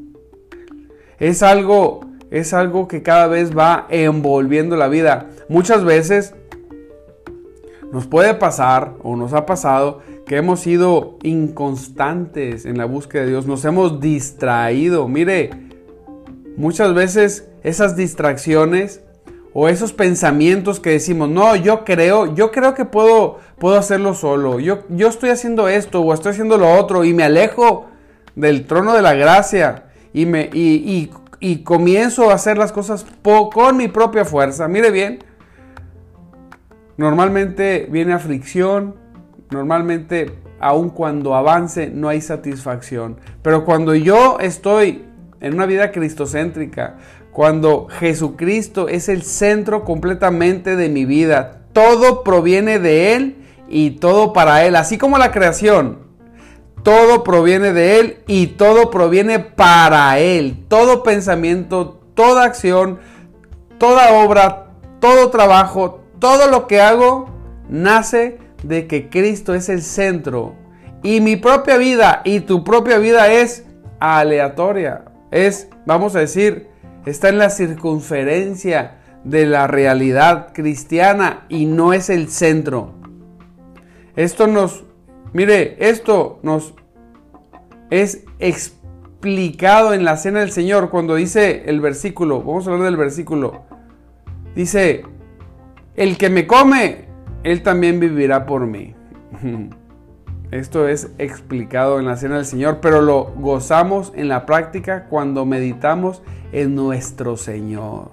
Es 1.18 1.42
algo 1.42 2.02
es 2.34 2.52
algo 2.56 2.88
que 2.88 3.04
cada 3.04 3.28
vez 3.28 3.56
va 3.56 3.86
envolviendo 3.90 4.76
la 4.76 4.88
vida. 4.88 5.30
Muchas 5.50 5.84
veces 5.84 6.34
nos 7.92 8.08
puede 8.08 8.34
pasar 8.34 8.96
o 9.04 9.16
nos 9.16 9.34
ha 9.34 9.46
pasado 9.46 10.02
que 10.26 10.38
hemos 10.38 10.62
sido 10.62 11.18
inconstantes 11.24 12.66
en 12.66 12.78
la 12.78 12.86
búsqueda 12.86 13.24
de 13.24 13.30
Dios, 13.30 13.46
nos 13.46 13.66
hemos 13.66 14.00
distraído. 14.00 15.08
Mire, 15.08 15.50
muchas 16.56 16.94
veces 16.94 17.50
esas 17.64 17.96
distracciones 17.96 19.02
o 19.54 19.70
esos 19.70 19.94
pensamientos 19.94 20.80
que 20.80 20.92
decimos, 20.92 21.30
no, 21.30 21.56
yo 21.56 21.84
creo, 21.86 22.34
yo 22.36 22.52
creo 22.52 22.74
que 22.74 22.86
puedo, 22.86 23.40
puedo 23.60 23.78
hacerlo 23.78 24.16
solo, 24.16 24.60
yo, 24.60 24.84
yo 24.90 25.08
estoy 25.10 25.30
haciendo 25.30 25.68
esto 25.68 26.02
o 26.02 26.14
estoy 26.14 26.32
haciendo 26.32 26.58
lo 26.58 26.72
otro 26.74 27.04
y 27.04 27.14
me 27.14 27.24
alejo 27.24 27.86
del 28.36 28.66
trono 28.66 28.94
de 28.94 29.04
la 29.04 29.14
gracia 29.14 29.86
y, 30.12 30.26
me, 30.26 30.50
y, 30.54 31.12
y, 31.40 31.58
comienzo 31.64 32.32
a 32.32 32.34
hacer 32.34 32.58
las 32.58 32.72
cosas 32.72 33.06
con 33.22 33.78
mi 33.78 33.88
propia 33.88 34.26
fuerza. 34.26 34.68
Mire 34.68 34.90
bien, 34.90 35.20
normalmente 36.98 37.88
viene 37.92 38.14
aflicción, 38.14 38.96
normalmente 39.54 40.34
aun 40.60 40.90
cuando 40.90 41.36
avance 41.36 41.90
no 41.90 42.10
hay 42.10 42.22
satisfacción, 42.22 43.18
pero 43.42 43.64
cuando 43.64 43.96
yo 43.96 44.38
estoy 44.40 45.06
en 45.40 45.54
una 45.54 45.66
vida 45.66 45.92
cristocéntrica, 45.92 46.98
cuando 47.34 47.88
Jesucristo 47.90 48.88
es 48.88 49.10
el 49.10 49.24
centro 49.24 49.84
completamente 49.84 50.76
de 50.76 50.88
mi 50.88 51.04
vida. 51.04 51.64
Todo 51.74 52.24
proviene 52.24 52.80
de 52.80 53.16
Él 53.16 53.36
y 53.68 53.92
todo 53.92 54.34
para 54.34 54.66
Él, 54.66 54.76
así 54.76 54.98
como 54.98 55.18
la 55.18 55.32
creación. 55.32 56.00
Todo 56.84 57.24
proviene 57.24 57.74
de 57.74 58.00
Él 58.00 58.18
y 58.28 58.48
todo 58.48 58.92
proviene 58.92 59.40
para 59.40 60.20
Él. 60.20 60.64
Todo 60.68 61.02
pensamiento, 61.02 62.00
toda 62.14 62.44
acción, 62.44 63.00
toda 63.80 64.14
obra, 64.14 64.68
todo 65.00 65.32
trabajo, 65.32 66.02
todo 66.20 66.48
lo 66.50 66.68
que 66.68 66.82
hago 66.82 67.30
nace 67.68 68.38
de 68.64 68.88
que 68.88 69.10
Cristo 69.10 69.54
es 69.54 69.70
el 69.70 69.82
centro. 69.82 70.56
Y 71.04 71.22
mi 71.22 71.36
propia 71.36 71.78
vida 71.78 72.22
y 72.24 72.40
tu 72.40 72.64
propia 72.64 72.98
vida 72.98 73.32
es 73.32 73.66
aleatoria. 74.00 75.06
Es, 75.32 75.70
vamos 75.86 76.16
a 76.16 76.20
decir, 76.20 76.68
está 77.06 77.30
en 77.30 77.38
la 77.38 77.50
circunferencia 77.50 79.00
de 79.24 79.46
la 79.46 79.68
realidad 79.68 80.54
cristiana 80.54 81.46
y 81.50 81.66
no 81.66 81.94
es 81.94 82.10
el 82.10 82.30
centro. 82.30 82.94
Esto 84.16 84.48
nos, 84.48 84.84
mire, 85.34 85.76
esto 85.80 86.40
nos 86.44 86.74
es 87.90 88.24
explicado 88.40 89.94
en 89.94 90.04
la 90.04 90.18
cena 90.18 90.40
del 90.42 90.52
Señor 90.52 90.90
cuando 90.90 91.16
dice 91.16 91.64
el 91.68 91.80
versículo, 91.80 92.40
vamos 92.40 92.68
a 92.68 92.72
hablar 92.72 92.86
del 92.86 92.98
versículo, 92.98 93.62
dice, 94.56 95.04
el 95.96 96.18
que 96.18 96.30
me 96.30 96.48
come, 96.48 97.06
él 97.44 97.62
también 97.64 98.00
vivirá 98.00 98.46
por 98.46 98.66
mí. 98.66 98.96
Esto 100.52 100.88
es 100.88 101.10
explicado 101.18 102.00
en 102.00 102.06
la 102.06 102.16
cena 102.16 102.36
del 102.36 102.46
Señor, 102.46 102.78
pero 102.80 103.02
lo 103.02 103.34
gozamos 103.36 104.14
en 104.16 104.28
la 104.28 104.46
práctica 104.46 105.06
cuando 105.06 105.46
meditamos 105.46 106.22
en 106.52 106.76
nuestro 106.76 107.38
Señor. 107.38 108.12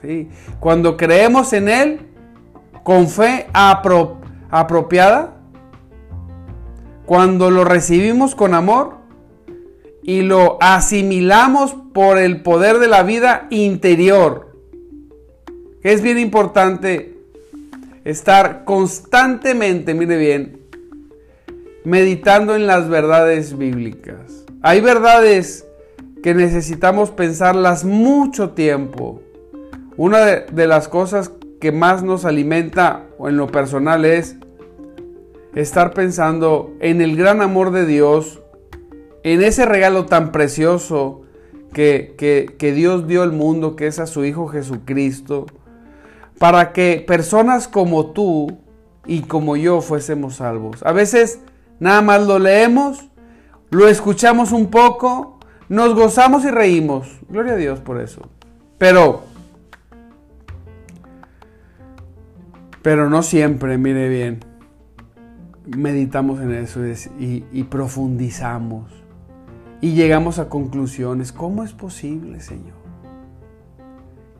¿sí? 0.00 0.28
Cuando 0.60 0.96
creemos 0.96 1.52
en 1.52 1.68
Él 1.68 2.00
con 2.84 3.08
fe 3.08 3.48
apropiada, 3.52 5.34
cuando 7.06 7.50
lo 7.50 7.64
recibimos 7.64 8.36
con 8.36 8.54
amor 8.54 8.98
y 10.02 10.22
lo 10.22 10.58
asimilamos 10.60 11.74
por 11.92 12.18
el 12.18 12.42
poder 12.42 12.78
de 12.78 12.86
la 12.86 13.02
vida 13.02 13.48
interior. 13.50 14.56
Es 15.82 16.02
bien 16.02 16.18
importante 16.18 17.13
estar 18.04 18.64
constantemente, 18.64 19.94
mire 19.94 20.16
bien, 20.16 20.60
meditando 21.84 22.54
en 22.54 22.66
las 22.66 22.88
verdades 22.88 23.56
bíblicas. 23.56 24.44
Hay 24.62 24.80
verdades 24.80 25.66
que 26.22 26.34
necesitamos 26.34 27.10
pensarlas 27.10 27.84
mucho 27.84 28.50
tiempo. 28.50 29.20
Una 29.96 30.24
de, 30.24 30.66
las 30.66 30.88
cosas 30.88 31.30
que 31.60 31.70
más 31.70 32.02
nos 32.02 32.24
alimenta 32.24 33.06
o 33.18 33.28
en 33.28 33.36
lo 33.36 33.46
personal 33.48 34.04
es 34.04 34.36
estar 35.54 35.92
pensando 35.92 36.74
en 36.80 37.00
el 37.00 37.16
gran 37.16 37.42
amor 37.42 37.70
de 37.70 37.86
Dios, 37.86 38.40
en 39.22 39.42
ese 39.42 39.66
regalo 39.66 40.06
tan 40.06 40.32
precioso 40.32 41.22
que, 41.72 42.14
que, 42.16 42.72
Dios 42.72 43.06
dio 43.06 43.22
al 43.22 43.32
mundo, 43.32 43.76
que 43.76 43.86
es 43.86 43.98
a 43.98 44.06
su 44.06 44.24
Hijo 44.24 44.48
Jesucristo, 44.48 45.46
para 46.38 46.72
que 46.72 47.04
personas 47.06 47.68
como 47.68 48.06
tú 48.06 48.58
y 49.06 49.22
como 49.22 49.56
yo 49.56 49.80
fuésemos 49.80 50.36
salvos. 50.36 50.82
A 50.82 50.92
veces 50.92 51.40
nada 51.80 52.02
más 52.02 52.26
lo 52.26 52.38
leemos, 52.38 53.08
lo 53.70 53.88
escuchamos 53.88 54.52
un 54.52 54.70
poco, 54.70 55.38
nos 55.68 55.94
gozamos 55.94 56.44
y 56.44 56.50
reímos. 56.50 57.08
Gloria 57.28 57.54
a 57.54 57.56
Dios 57.56 57.80
por 57.80 58.00
eso. 58.00 58.28
Pero, 58.78 59.22
pero 62.82 63.08
no 63.08 63.22
siempre, 63.22 63.78
mire 63.78 64.08
bien 64.08 64.54
meditamos 65.66 66.40
en 66.40 66.52
eso 66.52 66.80
y, 67.18 67.62
profundizamos 67.64 68.90
y 69.80 69.92
llegamos 69.92 70.38
a 70.38 70.48
conclusiones. 70.48 71.32
¿Cómo 71.32 71.64
es 71.64 71.72
posible, 71.72 72.40
Señor? 72.40 72.83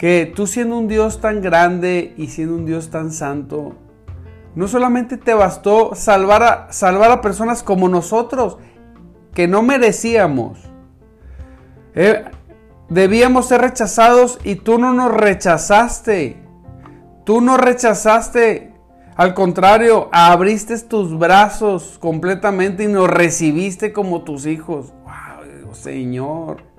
Que 0.04 0.30
tú 0.36 0.46
siendo 0.46 0.76
un 0.76 0.86
Dios 0.86 1.22
tan 1.22 1.40
grande 1.40 2.12
y 2.18 2.26
siendo 2.26 2.56
un 2.56 2.66
Dios 2.66 2.90
tan 2.90 3.10
santo, 3.10 3.74
no 4.54 4.68
solamente 4.68 5.16
te 5.16 5.32
bastó 5.32 5.94
salvar 5.94 6.42
a, 6.42 6.72
salvar 6.74 7.10
a 7.10 7.22
personas 7.22 7.62
como 7.62 7.88
nosotros, 7.88 8.58
que 9.32 9.48
no 9.48 9.62
merecíamos. 9.62 10.58
Eh, 11.94 12.22
debíamos 12.90 13.48
ser 13.48 13.62
rechazados 13.62 14.38
y 14.44 14.56
tú 14.56 14.78
no 14.78 14.92
nos 14.92 15.10
rechazaste. 15.10 16.36
Tú 17.24 17.40
no 17.40 17.56
rechazaste 17.56 18.74
al 19.16 19.32
contrario, 19.32 20.10
abriste 20.12 20.78
tus 20.80 21.18
brazos 21.18 21.96
completamente 21.98 22.84
y 22.84 22.88
nos 22.88 23.08
recibiste 23.08 23.94
como 23.94 24.22
tus 24.22 24.44
hijos. 24.44 24.92
¡Wow, 25.02 25.74
Señor! 25.74 26.73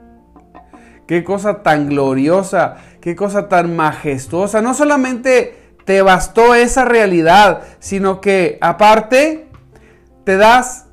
Qué 1.07 1.23
cosa 1.23 1.61
tan 1.61 1.89
gloriosa, 1.89 2.77
qué 3.01 3.15
cosa 3.15 3.47
tan 3.47 3.75
majestuosa. 3.75 4.61
No 4.61 4.73
solamente 4.73 5.55
te 5.85 6.01
bastó 6.01 6.55
esa 6.55 6.85
realidad, 6.85 7.61
sino 7.79 8.21
que 8.21 8.57
aparte 8.61 9.47
te 10.23 10.37
das 10.37 10.87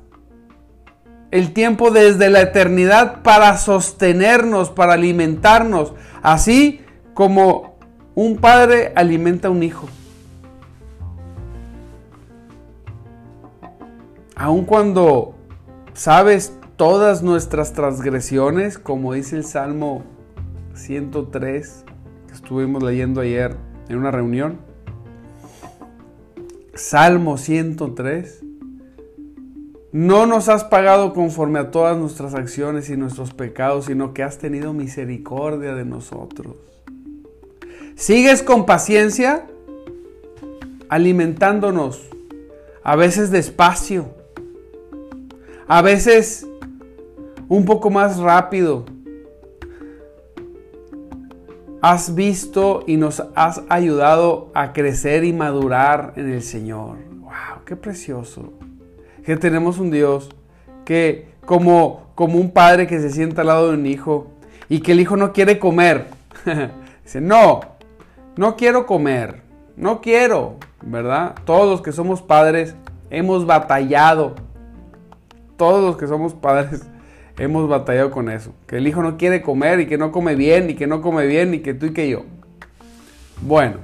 el 1.31 1.51
tiempo 1.53 1.89
desde 1.89 2.29
la 2.29 2.41
eternidad 2.41 3.23
para 3.23 3.57
sostenernos, 3.57 4.69
para 4.69 4.93
alimentarnos, 4.93 5.93
así 6.21 6.81
como 7.15 7.77
un 8.13 8.37
padre 8.37 8.93
alimenta 8.95 9.47
a 9.47 9.51
un 9.51 9.63
hijo. 9.63 9.87
aun 14.35 14.65
cuando 14.65 15.35
sabes 15.93 16.53
todas 16.85 17.23
nuestras 17.23 17.71
transgresiones, 17.71 18.77
como 18.77 19.13
dice 19.13 19.37
el 19.37 19.45
Salmo 19.45 20.03
103 20.75 21.85
que 22.27 22.33
estuvimos 22.33 22.83
leyendo 22.83 23.21
ayer 23.21 23.55
en 23.87 23.99
una 23.99 24.11
reunión, 24.11 24.59
Salmo 26.73 27.37
103, 27.37 28.43
no 29.93 30.25
nos 30.25 30.49
has 30.49 30.65
pagado 30.65 31.13
conforme 31.13 31.59
a 31.59 31.71
todas 31.71 31.97
nuestras 31.97 32.33
acciones 32.33 32.89
y 32.89 32.97
nuestros 32.97 33.33
pecados, 33.33 33.85
sino 33.85 34.13
que 34.13 34.23
has 34.23 34.37
tenido 34.37 34.73
misericordia 34.73 35.75
de 35.75 35.85
nosotros. 35.85 36.55
Sigues 37.95 38.43
con 38.43 38.65
paciencia 38.65 39.47
alimentándonos, 40.89 42.09
a 42.83 42.97
veces 42.97 43.31
despacio, 43.31 44.09
a 45.65 45.81
veces 45.81 46.45
un 47.49 47.65
poco 47.65 47.89
más 47.89 48.17
rápido. 48.17 48.85
Has 51.81 52.15
visto 52.15 52.83
y 52.87 52.97
nos 52.97 53.23
has 53.35 53.61
ayudado 53.67 54.51
a 54.53 54.71
crecer 54.71 55.25
y 55.25 55.33
madurar 55.33 56.13
en 56.15 56.31
el 56.31 56.41
Señor. 56.41 56.97
¡Wow! 57.19 57.63
¡Qué 57.65 57.75
precioso! 57.75 58.53
Que 59.25 59.35
tenemos 59.35 59.79
un 59.79 59.91
Dios 59.91 60.29
que 60.85 61.33
como, 61.45 62.07
como 62.15 62.39
un 62.39 62.51
padre 62.51 62.87
que 62.87 62.99
se 62.99 63.09
sienta 63.09 63.41
al 63.41 63.47
lado 63.47 63.69
de 63.69 63.77
un 63.77 63.85
hijo 63.85 64.27
y 64.69 64.79
que 64.79 64.93
el 64.93 65.01
hijo 65.01 65.17
no 65.17 65.33
quiere 65.33 65.59
comer. 65.59 66.07
Dice, 67.03 67.19
no, 67.19 67.59
no 68.37 68.55
quiero 68.55 68.85
comer, 68.85 69.41
no 69.75 69.99
quiero, 69.99 70.55
¿verdad? 70.81 71.35
Todos 71.43 71.69
los 71.69 71.81
que 71.81 71.91
somos 71.91 72.21
padres 72.21 72.75
hemos 73.09 73.45
batallado 73.45 74.35
todos 75.57 75.83
los 75.83 75.97
que 75.97 76.07
somos 76.07 76.33
padres 76.33 76.81
hemos 77.37 77.67
batallado 77.67 78.11
con 78.11 78.29
eso. 78.29 78.53
Que 78.67 78.77
el 78.77 78.87
hijo 78.87 79.01
no 79.01 79.17
quiere 79.17 79.41
comer 79.41 79.79
y 79.79 79.87
que 79.87 79.97
no 79.97 80.11
come 80.11 80.35
bien 80.35 80.69
y 80.69 80.75
que 80.75 80.87
no 80.87 81.01
come 81.01 81.25
bien 81.25 81.53
y 81.53 81.59
que 81.59 81.73
tú 81.73 81.87
y 81.87 81.93
que 81.93 82.09
yo. 82.09 82.25
Bueno. 83.41 83.77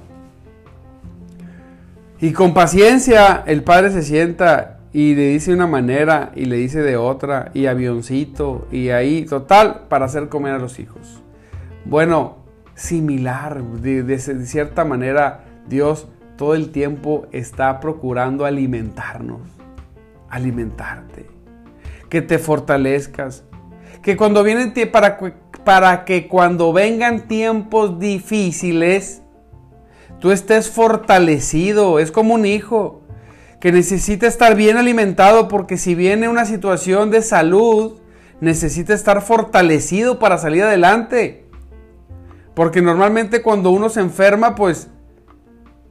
Y 2.22 2.34
con 2.34 2.54
paciencia 2.54 3.44
el 3.46 3.64
padre 3.64 3.92
se 3.92 4.04
sienta 4.04 4.80
y 4.92 5.16
le 5.16 5.30
dice 5.30 5.54
una 5.54 5.68
manera 5.68 6.32
y 6.36 6.46
le 6.46 6.58
dice 6.58 6.82
de 6.82 6.98
otra 6.98 7.52
y 7.54 7.68
avioncito 7.68 8.68
y 8.72 8.90
ahí 8.90 9.26
total 9.26 9.86
para 9.88 10.06
hacer 10.06 10.28
comer 10.28 10.54
a 10.54 10.60
los 10.60 10.80
hijos. 10.80 11.22
Bueno, 11.86 12.40
similar, 12.76 13.64
de, 13.64 14.04
de 14.04 14.20
cierta 14.20 14.84
manera 14.84 15.46
Dios 15.70 16.08
todo 16.38 16.56
el 16.56 16.72
tiempo 16.72 17.28
está 17.32 17.80
procurando 17.80 18.46
alimentarnos, 18.46 19.42
alimentarte 20.30 21.38
que 22.10 22.22
te 22.22 22.39
fortalezcas. 22.39 23.43
Que 24.02 24.17
cuando 24.17 24.43
vienen 24.43 24.74
para, 24.91 25.19
para 25.63 26.06
que 26.06 26.28
cuando 26.28 26.74
vengan 26.74 27.28
tiempos 27.28 28.00
difíciles, 28.00 29.22
tú 30.19 30.32
estés 30.32 30.69
fortalecido. 30.69 32.00
Es 32.00 32.12
como 32.12 32.34
un 32.34 32.45
hijo 32.45 33.02
que 33.60 33.72
necesita 33.72 34.26
estar 34.28 34.56
bien 34.56 34.78
alimentado 34.78 35.48
porque 35.48 35.78
si 35.78 35.95
viene 35.95 36.30
una 36.30 36.45
situación 36.45 37.12
de 37.12 37.22
salud, 37.22 38.00
necesita 38.39 38.93
estar 38.93 39.22
fortalecido 39.22 40.17
para 40.19 40.38
salir 40.38 40.63
adelante. 40.63 41.45
Porque 42.54 42.82
normalmente 42.82 43.41
cuando 43.41 43.72
uno 43.72 43.89
se 43.89 44.00
enferma, 44.00 44.56
pues 44.56 44.89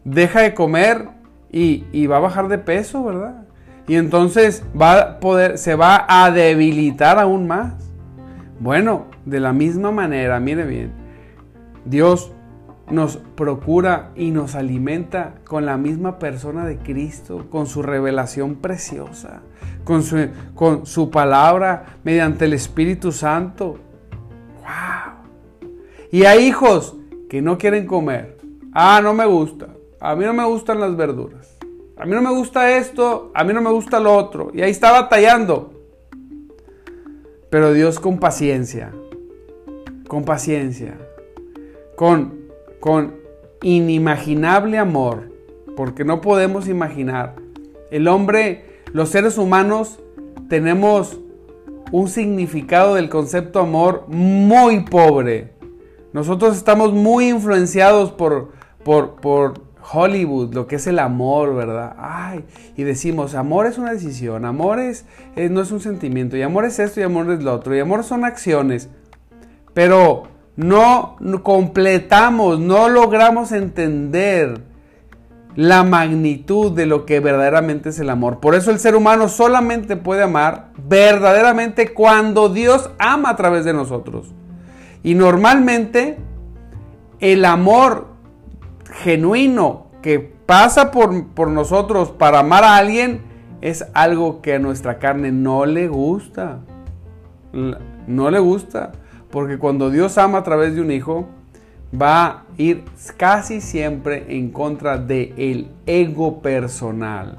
deja 0.04 0.40
de 0.40 0.54
comer 0.54 1.08
y, 1.50 1.84
y 1.92 2.06
va 2.06 2.16
a 2.16 2.20
bajar 2.20 2.48
de 2.48 2.58
peso, 2.58 3.04
¿verdad? 3.04 3.47
Y 3.88 3.96
entonces 3.96 4.62
va 4.80 5.00
a 5.00 5.20
poder, 5.20 5.56
se 5.58 5.74
va 5.74 6.04
a 6.06 6.30
debilitar 6.30 7.18
aún 7.18 7.46
más. 7.46 7.74
Bueno, 8.60 9.06
de 9.24 9.40
la 9.40 9.52
misma 9.52 9.90
manera, 9.90 10.38
mire 10.40 10.64
bien, 10.66 10.92
Dios 11.84 12.32
nos 12.90 13.16
procura 13.16 14.10
y 14.14 14.30
nos 14.30 14.54
alimenta 14.54 15.34
con 15.44 15.64
la 15.64 15.76
misma 15.76 16.18
persona 16.18 16.66
de 16.66 16.78
Cristo, 16.78 17.46
con 17.50 17.66
su 17.66 17.82
revelación 17.82 18.56
preciosa, 18.56 19.40
con 19.84 20.02
su, 20.02 20.28
con 20.54 20.86
su 20.86 21.10
palabra 21.10 21.98
mediante 22.04 22.44
el 22.44 22.52
Espíritu 22.52 23.10
Santo. 23.10 23.78
¡Wow! 24.60 25.68
Y 26.10 26.24
hay 26.24 26.44
hijos 26.44 26.96
que 27.28 27.40
no 27.42 27.58
quieren 27.58 27.86
comer. 27.86 28.38
Ah, 28.72 29.00
no 29.02 29.14
me 29.14 29.26
gusta. 29.26 29.68
A 30.00 30.14
mí 30.14 30.24
no 30.24 30.32
me 30.32 30.44
gustan 30.44 30.80
las 30.80 30.96
verduras. 30.96 31.57
A 31.98 32.06
mí 32.06 32.14
no 32.14 32.22
me 32.22 32.30
gusta 32.30 32.76
esto, 32.76 33.32
a 33.34 33.42
mí 33.42 33.52
no 33.52 33.60
me 33.60 33.70
gusta 33.70 33.98
lo 33.98 34.14
otro. 34.14 34.50
Y 34.54 34.62
ahí 34.62 34.70
está 34.70 34.92
batallando. 34.92 35.72
Pero 37.50 37.72
Dios 37.72 37.98
con 37.98 38.18
paciencia, 38.18 38.92
con 40.06 40.24
paciencia, 40.24 40.96
con, 41.96 42.38
con 42.78 43.16
inimaginable 43.62 44.78
amor, 44.78 45.32
porque 45.76 46.04
no 46.04 46.20
podemos 46.20 46.68
imaginar. 46.68 47.34
El 47.90 48.06
hombre, 48.06 48.82
los 48.92 49.08
seres 49.08 49.36
humanos, 49.36 49.98
tenemos 50.48 51.18
un 51.90 52.08
significado 52.08 52.94
del 52.94 53.08
concepto 53.08 53.60
amor 53.60 54.04
muy 54.08 54.84
pobre. 54.84 55.54
Nosotros 56.12 56.56
estamos 56.56 56.92
muy 56.92 57.28
influenciados 57.28 58.12
por, 58.12 58.52
por, 58.84 59.16
por 59.16 59.67
Hollywood, 59.90 60.54
lo 60.54 60.66
que 60.66 60.76
es 60.76 60.86
el 60.86 60.98
amor, 60.98 61.54
¿verdad? 61.54 61.94
Ay, 61.98 62.44
y 62.76 62.82
decimos, 62.82 63.34
amor 63.34 63.66
es 63.66 63.78
una 63.78 63.92
decisión, 63.92 64.44
amor 64.44 64.78
es, 64.80 65.06
no 65.50 65.62
es 65.62 65.70
un 65.70 65.80
sentimiento, 65.80 66.36
y 66.36 66.42
amor 66.42 66.64
es 66.64 66.78
esto 66.78 67.00
y 67.00 67.04
amor 67.04 67.30
es 67.30 67.42
lo 67.42 67.54
otro, 67.54 67.74
y 67.74 67.80
amor 67.80 68.04
son 68.04 68.24
acciones. 68.24 68.88
Pero 69.72 70.24
no 70.56 71.16
completamos, 71.42 72.58
no 72.58 72.88
logramos 72.88 73.52
entender 73.52 74.60
la 75.54 75.82
magnitud 75.82 76.72
de 76.72 76.86
lo 76.86 77.04
que 77.04 77.20
verdaderamente 77.20 77.88
es 77.88 77.98
el 77.98 78.10
amor. 78.10 78.38
Por 78.38 78.54
eso 78.54 78.70
el 78.70 78.78
ser 78.78 78.94
humano 78.94 79.28
solamente 79.28 79.96
puede 79.96 80.22
amar 80.22 80.68
verdaderamente 80.88 81.92
cuando 81.92 82.48
Dios 82.48 82.90
ama 82.98 83.30
a 83.30 83.36
través 83.36 83.64
de 83.64 83.72
nosotros. 83.72 84.32
Y 85.02 85.14
normalmente 85.14 86.18
el 87.20 87.44
amor 87.44 88.17
genuino 88.90 89.86
que 90.02 90.20
pasa 90.20 90.90
por, 90.90 91.28
por 91.28 91.48
nosotros 91.48 92.10
para 92.10 92.40
amar 92.40 92.64
a 92.64 92.76
alguien 92.76 93.22
es 93.60 93.84
algo 93.94 94.40
que 94.40 94.54
a 94.54 94.58
nuestra 94.58 94.98
carne 94.98 95.32
no 95.32 95.66
le 95.66 95.88
gusta. 95.88 96.60
No 98.06 98.30
le 98.30 98.38
gusta. 98.38 98.92
Porque 99.30 99.58
cuando 99.58 99.90
Dios 99.90 100.16
ama 100.18 100.38
a 100.38 100.42
través 100.44 100.74
de 100.74 100.80
un 100.80 100.90
hijo, 100.90 101.28
va 101.92 102.26
a 102.26 102.42
ir 102.56 102.84
casi 103.16 103.60
siempre 103.60 104.26
en 104.28 104.50
contra 104.50 104.98
del 104.98 105.34
el 105.36 105.68
ego 105.86 106.40
personal. 106.40 107.36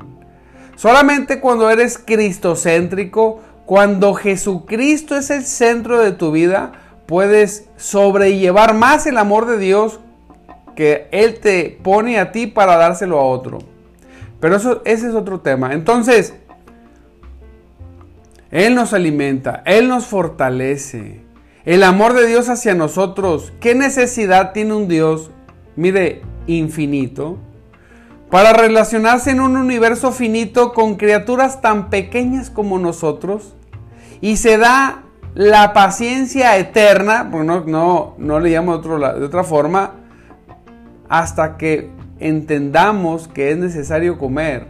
Solamente 0.76 1.40
cuando 1.40 1.70
eres 1.70 1.98
cristocéntrico, 1.98 3.42
cuando 3.66 4.14
Jesucristo 4.14 5.16
es 5.16 5.30
el 5.30 5.44
centro 5.44 6.00
de 6.00 6.12
tu 6.12 6.32
vida, 6.32 6.72
puedes 7.06 7.70
sobrellevar 7.78 8.74
más 8.74 9.06
el 9.06 9.18
amor 9.18 9.46
de 9.46 9.58
Dios 9.58 10.00
que 10.80 11.10
Él 11.12 11.42
te 11.42 11.78
pone 11.84 12.20
a 12.20 12.32
ti 12.32 12.48
para 12.48 12.78
dárselo 12.78 13.20
a 13.20 13.24
otro. 13.24 13.60
Pero 14.40 14.56
eso, 14.56 14.82
ese 14.86 15.10
es 15.10 15.14
otro 15.14 15.42
tema. 15.42 15.74
Entonces, 15.74 16.36
Él 18.50 18.76
nos 18.76 18.94
alimenta, 18.94 19.62
Él 19.66 19.90
nos 19.90 20.06
fortalece. 20.06 21.20
El 21.66 21.84
amor 21.84 22.14
de 22.14 22.28
Dios 22.28 22.48
hacia 22.48 22.76
nosotros. 22.76 23.52
¿Qué 23.60 23.76
necesidad 23.76 24.54
tiene 24.54 24.74
un 24.74 24.88
Dios, 24.88 25.32
mire, 25.76 26.22
infinito, 26.48 27.40
para 28.32 28.54
relacionarse 28.54 29.32
en 29.32 29.42
un 29.42 29.58
universo 29.58 30.14
finito 30.14 30.72
con 30.72 30.96
criaturas 30.96 31.60
tan 31.60 31.90
pequeñas 31.90 32.50
como 32.50 32.80
nosotros? 32.80 33.54
Y 34.22 34.38
se 34.38 34.58
da 34.58 35.04
la 35.36 35.74
paciencia 35.74 36.56
eterna, 36.56 37.28
porque 37.30 37.46
no, 37.46 37.66
no, 37.66 38.16
no 38.18 38.40
le 38.40 38.52
llamo 38.52 38.78
de, 38.78 39.20
de 39.20 39.26
otra 39.26 39.44
forma, 39.44 39.99
hasta 41.10 41.58
que 41.58 41.90
entendamos 42.20 43.28
que 43.28 43.52
es 43.52 43.58
necesario 43.58 44.18
comer, 44.18 44.68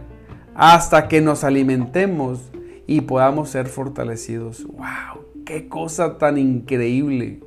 hasta 0.54 1.06
que 1.06 1.20
nos 1.20 1.44
alimentemos 1.44 2.50
y 2.86 3.02
podamos 3.02 3.50
ser 3.50 3.66
fortalecidos. 3.68 4.64
¡Wow! 4.66 5.24
¡Qué 5.44 5.68
cosa 5.68 6.18
tan 6.18 6.38
increíble! 6.38 7.40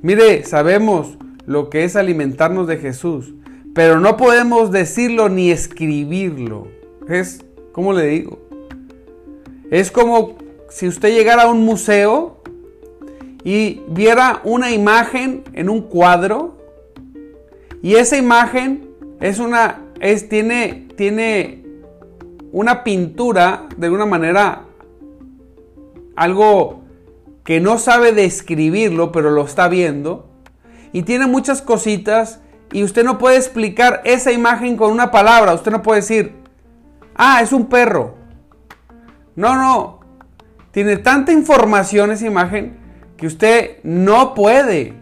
Mire, 0.00 0.44
sabemos 0.44 1.18
lo 1.46 1.70
que 1.70 1.84
es 1.84 1.94
alimentarnos 1.94 2.66
de 2.66 2.78
Jesús, 2.78 3.34
pero 3.74 4.00
no 4.00 4.16
podemos 4.16 4.72
decirlo 4.72 5.28
ni 5.28 5.50
escribirlo. 5.50 6.68
Es, 7.08 7.44
¿cómo 7.72 7.92
le 7.92 8.06
digo? 8.06 8.40
Es 9.70 9.90
como 9.90 10.36
si 10.70 10.88
usted 10.88 11.14
llegara 11.14 11.44
a 11.44 11.50
un 11.50 11.64
museo 11.64 12.42
y 13.44 13.82
viera 13.88 14.40
una 14.44 14.70
imagen 14.70 15.44
en 15.52 15.68
un 15.68 15.82
cuadro 15.82 16.61
y 17.82 17.96
esa 17.96 18.16
imagen 18.16 18.88
es 19.20 19.40
una, 19.40 19.80
es, 20.00 20.28
tiene, 20.28 20.88
tiene 20.96 21.64
una 22.52 22.84
pintura 22.84 23.66
de 23.76 23.90
una 23.90 24.06
manera, 24.06 24.62
algo 26.14 26.82
que 27.42 27.60
no 27.60 27.78
sabe 27.78 28.12
describirlo, 28.12 29.10
pero 29.10 29.30
lo 29.30 29.44
está 29.44 29.66
viendo. 29.66 30.28
Y 30.92 31.02
tiene 31.02 31.26
muchas 31.26 31.60
cositas 31.60 32.40
y 32.70 32.84
usted 32.84 33.04
no 33.04 33.18
puede 33.18 33.36
explicar 33.36 34.00
esa 34.04 34.30
imagen 34.30 34.76
con 34.76 34.92
una 34.92 35.10
palabra. 35.10 35.54
Usted 35.54 35.72
no 35.72 35.82
puede 35.82 36.02
decir, 36.02 36.34
ah, 37.16 37.40
es 37.42 37.52
un 37.52 37.66
perro. 37.66 38.14
No, 39.34 39.56
no. 39.56 40.00
Tiene 40.70 40.98
tanta 40.98 41.32
información 41.32 42.12
esa 42.12 42.26
imagen 42.26 42.76
que 43.16 43.26
usted 43.26 43.78
no 43.82 44.34
puede 44.34 45.01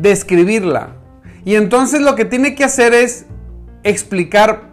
describirla. 0.00 0.96
Y 1.44 1.54
entonces 1.54 2.00
lo 2.00 2.14
que 2.14 2.24
tiene 2.24 2.54
que 2.54 2.64
hacer 2.64 2.94
es 2.94 3.26
explicar 3.82 4.70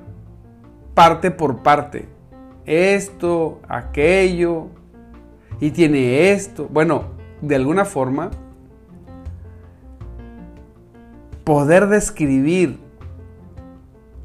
parte 0.94 1.32
por 1.32 1.64
parte. 1.64 2.08
Esto, 2.66 3.62
aquello, 3.68 4.68
y 5.60 5.72
tiene 5.72 6.32
esto. 6.32 6.68
Bueno, 6.72 7.06
de 7.42 7.56
alguna 7.56 7.86
forma, 7.86 8.32
poder 11.44 11.88
describir 11.88 12.80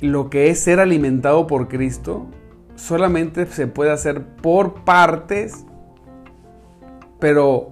lo 0.01 0.31
que 0.31 0.51
es 0.51 0.59
ser 0.59 0.81
alimentado 0.81 1.47
por 1.47 1.69
Cristo 1.69 2.27
solamente 2.75 3.47
se 3.47 3.69
puede 3.69 3.93
hacer 3.93 4.27
por 4.43 4.83
partes, 4.85 5.65
pero 7.21 7.69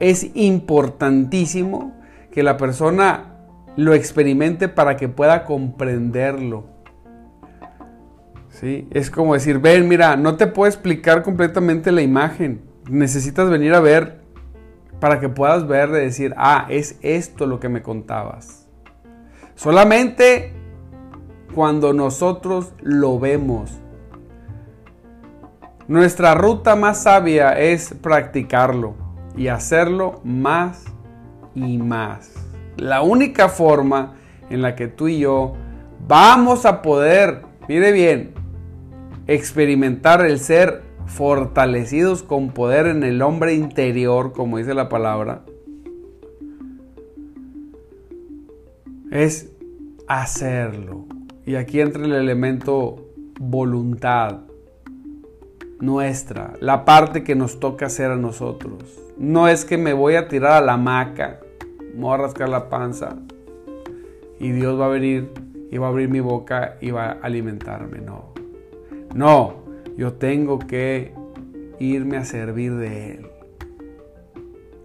es 0.00 0.30
importantísimo 0.34 1.92
que 2.32 2.42
la 2.42 2.56
persona 2.56 3.36
lo 3.76 3.94
experimente 3.94 4.68
para 4.68 4.96
que 4.96 5.08
pueda 5.08 5.44
comprenderlo. 5.44 6.64
¿Sí? 8.48 8.88
Es 8.90 9.10
como 9.10 9.34
decir, 9.34 9.58
ven, 9.58 9.88
mira, 9.88 10.16
no 10.16 10.36
te 10.36 10.46
puedo 10.46 10.68
explicar 10.68 11.22
completamente 11.22 11.92
la 11.92 12.02
imagen. 12.02 12.62
Necesitas 12.88 13.48
venir 13.48 13.74
a 13.74 13.80
ver 13.80 14.20
para 15.00 15.20
que 15.20 15.28
puedas 15.28 15.66
ver 15.66 15.88
y 15.90 16.04
decir, 16.04 16.34
ah, 16.36 16.66
es 16.68 16.98
esto 17.02 17.46
lo 17.46 17.60
que 17.60 17.68
me 17.68 17.82
contabas. 17.82 18.68
Solamente 19.54 20.52
cuando 21.54 21.92
nosotros 21.92 22.72
lo 22.80 23.18
vemos. 23.18 23.78
Nuestra 25.88 26.34
ruta 26.34 26.76
más 26.76 27.02
sabia 27.02 27.58
es 27.58 27.94
practicarlo 28.00 28.94
y 29.36 29.48
hacerlo 29.48 30.20
más 30.24 30.91
y 31.54 31.78
más. 31.78 32.34
La 32.76 33.02
única 33.02 33.48
forma 33.48 34.14
en 34.50 34.62
la 34.62 34.74
que 34.74 34.88
tú 34.88 35.08
y 35.08 35.18
yo 35.18 35.54
vamos 36.06 36.66
a 36.66 36.82
poder, 36.82 37.42
mire 37.68 37.92
bien, 37.92 38.32
experimentar 39.26 40.24
el 40.24 40.38
ser 40.38 40.82
fortalecidos 41.06 42.22
con 42.22 42.50
poder 42.50 42.86
en 42.86 43.02
el 43.02 43.22
hombre 43.22 43.54
interior, 43.54 44.32
como 44.32 44.58
dice 44.58 44.74
la 44.74 44.88
palabra, 44.88 45.42
es 49.10 49.50
hacerlo. 50.08 51.06
Y 51.44 51.56
aquí 51.56 51.80
entra 51.80 52.04
el 52.04 52.12
elemento 52.12 53.08
voluntad 53.38 54.40
nuestra, 55.80 56.54
la 56.60 56.84
parte 56.84 57.24
que 57.24 57.34
nos 57.34 57.58
toca 57.58 57.86
hacer 57.86 58.12
a 58.12 58.16
nosotros. 58.16 58.84
No 59.22 59.46
es 59.46 59.64
que 59.64 59.78
me 59.78 59.92
voy 59.92 60.16
a 60.16 60.26
tirar 60.26 60.54
a 60.54 60.66
la 60.66 60.72
hamaca, 60.72 61.38
me 61.94 62.00
voy 62.00 62.14
a 62.14 62.16
rascar 62.16 62.48
la 62.48 62.68
panza 62.68 63.18
y 64.40 64.50
Dios 64.50 64.80
va 64.80 64.86
a 64.86 64.88
venir 64.88 65.30
y 65.70 65.78
va 65.78 65.86
a 65.86 65.90
abrir 65.90 66.08
mi 66.08 66.18
boca 66.18 66.76
y 66.80 66.90
va 66.90 67.04
a 67.04 67.12
alimentarme. 67.22 68.00
No. 68.00 68.32
No, 69.14 69.62
yo 69.96 70.14
tengo 70.14 70.58
que 70.58 71.14
irme 71.78 72.16
a 72.16 72.24
servir 72.24 72.74
de 72.74 73.12
Él. 73.12 73.26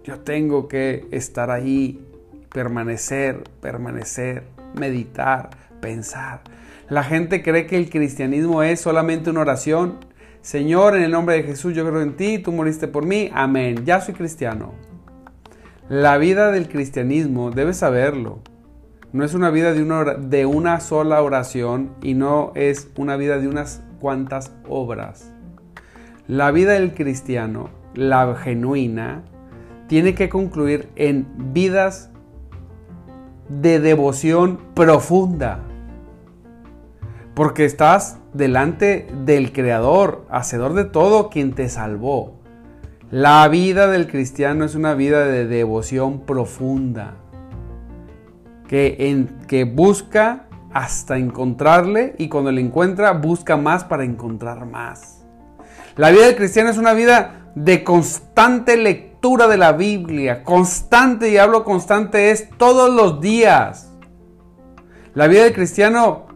Yo 0.04 0.20
tengo 0.20 0.68
que 0.68 1.08
estar 1.10 1.50
ahí, 1.50 2.06
permanecer, 2.48 3.42
permanecer, 3.60 4.44
meditar, 4.72 5.50
pensar. 5.80 6.42
La 6.88 7.02
gente 7.02 7.42
cree 7.42 7.66
que 7.66 7.76
el 7.76 7.90
cristianismo 7.90 8.62
es 8.62 8.80
solamente 8.80 9.30
una 9.30 9.40
oración 9.40 9.96
Señor, 10.40 10.96
en 10.96 11.02
el 11.02 11.10
nombre 11.10 11.36
de 11.36 11.42
Jesús, 11.42 11.74
yo 11.74 11.86
creo 11.86 12.00
en 12.00 12.16
ti, 12.16 12.38
tú 12.38 12.52
moriste 12.52 12.88
por 12.88 13.04
mí, 13.04 13.30
amén. 13.34 13.84
Ya 13.84 14.00
soy 14.00 14.14
cristiano. 14.14 14.72
La 15.88 16.18
vida 16.18 16.50
del 16.52 16.68
cristianismo, 16.68 17.50
debes 17.50 17.78
saberlo, 17.78 18.40
no 19.12 19.24
es 19.24 19.32
una 19.32 19.50
vida 19.50 19.72
de 19.72 19.82
una, 19.82 20.04
de 20.14 20.44
una 20.44 20.80
sola 20.80 21.22
oración 21.22 21.94
y 22.02 22.12
no 22.12 22.52
es 22.54 22.90
una 22.96 23.16
vida 23.16 23.38
de 23.38 23.48
unas 23.48 23.82
cuantas 24.00 24.52
obras. 24.68 25.32
La 26.26 26.50
vida 26.50 26.72
del 26.72 26.92
cristiano, 26.92 27.70
la 27.94 28.34
genuina, 28.34 29.22
tiene 29.86 30.14
que 30.14 30.28
concluir 30.28 30.90
en 30.96 31.26
vidas 31.54 32.10
de 33.48 33.80
devoción 33.80 34.58
profunda. 34.74 35.64
Porque 37.38 37.64
estás 37.64 38.18
delante 38.34 39.06
del 39.24 39.52
Creador, 39.52 40.26
Hacedor 40.28 40.74
de 40.74 40.84
todo, 40.84 41.30
quien 41.30 41.52
te 41.52 41.68
salvó. 41.68 42.34
La 43.12 43.46
vida 43.46 43.86
del 43.86 44.08
cristiano 44.08 44.64
es 44.64 44.74
una 44.74 44.94
vida 44.94 45.24
de 45.24 45.46
devoción 45.46 46.22
profunda, 46.26 47.14
que, 48.66 48.96
en, 48.98 49.28
que 49.46 49.62
busca 49.62 50.46
hasta 50.72 51.16
encontrarle 51.16 52.16
y 52.18 52.28
cuando 52.28 52.50
le 52.50 52.60
encuentra 52.60 53.12
busca 53.12 53.56
más 53.56 53.84
para 53.84 54.02
encontrar 54.02 54.66
más. 54.66 55.24
La 55.94 56.10
vida 56.10 56.26
del 56.26 56.34
cristiano 56.34 56.70
es 56.70 56.76
una 56.76 56.92
vida 56.92 57.52
de 57.54 57.84
constante 57.84 58.76
lectura 58.76 59.46
de 59.46 59.58
la 59.58 59.70
Biblia, 59.74 60.42
constante, 60.42 61.30
y 61.30 61.36
hablo 61.36 61.62
constante, 61.62 62.32
es 62.32 62.48
todos 62.58 62.92
los 62.92 63.20
días. 63.20 63.92
La 65.14 65.28
vida 65.28 65.44
del 65.44 65.54
cristiano 65.54 66.27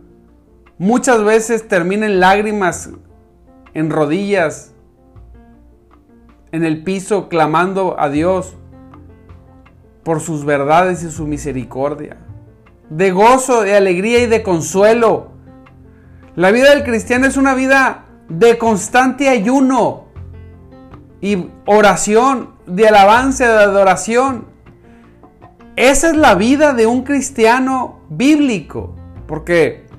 muchas 0.82 1.22
veces 1.22 1.68
termina 1.68 2.06
en 2.06 2.18
lágrimas, 2.18 2.90
en 3.72 3.88
rodillas, 3.88 4.74
en 6.50 6.64
el 6.64 6.82
piso, 6.82 7.28
clamando 7.28 7.94
a 8.00 8.08
Dios 8.08 8.56
por 10.02 10.20
sus 10.20 10.44
verdades 10.44 11.04
y 11.04 11.12
su 11.12 11.28
misericordia, 11.28 12.16
de 12.90 13.12
gozo, 13.12 13.62
de 13.62 13.76
alegría 13.76 14.24
y 14.24 14.26
de 14.26 14.42
consuelo. 14.42 15.30
La 16.34 16.50
vida 16.50 16.70
del 16.70 16.82
cristiano 16.82 17.28
es 17.28 17.36
una 17.36 17.54
vida 17.54 18.06
de 18.28 18.58
constante 18.58 19.28
ayuno 19.28 20.06
y 21.20 21.46
oración, 21.64 22.56
de 22.66 22.88
alabanza, 22.88 23.46
de 23.46 23.62
adoración. 23.62 24.46
Esa 25.76 26.08
es 26.08 26.16
la 26.16 26.34
vida 26.34 26.72
de 26.72 26.88
un 26.88 27.04
cristiano 27.04 28.00
bíblico, 28.10 28.96
porque 29.28 29.91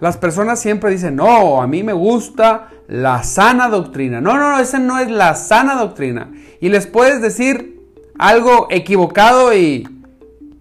las 0.00 0.16
personas 0.16 0.60
siempre 0.60 0.90
dicen, 0.90 1.16
no, 1.16 1.62
a 1.62 1.66
mí 1.66 1.82
me 1.82 1.92
gusta 1.92 2.68
la 2.88 3.22
sana 3.22 3.68
doctrina. 3.68 4.20
No, 4.20 4.36
no, 4.36 4.52
no, 4.52 4.58
esa 4.58 4.78
no 4.78 4.98
es 4.98 5.10
la 5.10 5.34
sana 5.34 5.74
doctrina. 5.74 6.30
Y 6.60 6.68
les 6.68 6.86
puedes 6.86 7.22
decir 7.22 7.80
algo 8.18 8.68
equivocado 8.70 9.54
y, 9.54 9.88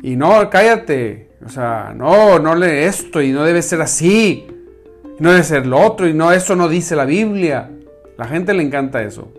y 0.02 0.16
no, 0.16 0.50
cállate. 0.50 1.30
O 1.46 1.50
sea, 1.50 1.94
no, 1.96 2.40
no 2.40 2.56
lee 2.56 2.86
esto 2.86 3.22
y 3.22 3.32
no 3.32 3.44
debe 3.44 3.62
ser 3.62 3.82
así. 3.82 4.48
No 5.20 5.32
debe 5.32 5.44
ser 5.44 5.66
lo 5.66 5.80
otro 5.80 6.08
y 6.08 6.14
no, 6.14 6.32
eso 6.32 6.56
no 6.56 6.68
dice 6.68 6.96
la 6.96 7.06
Biblia. 7.06 7.72
La 8.18 8.26
gente 8.26 8.54
le 8.54 8.64
encanta 8.64 9.04
eso. 9.04 9.32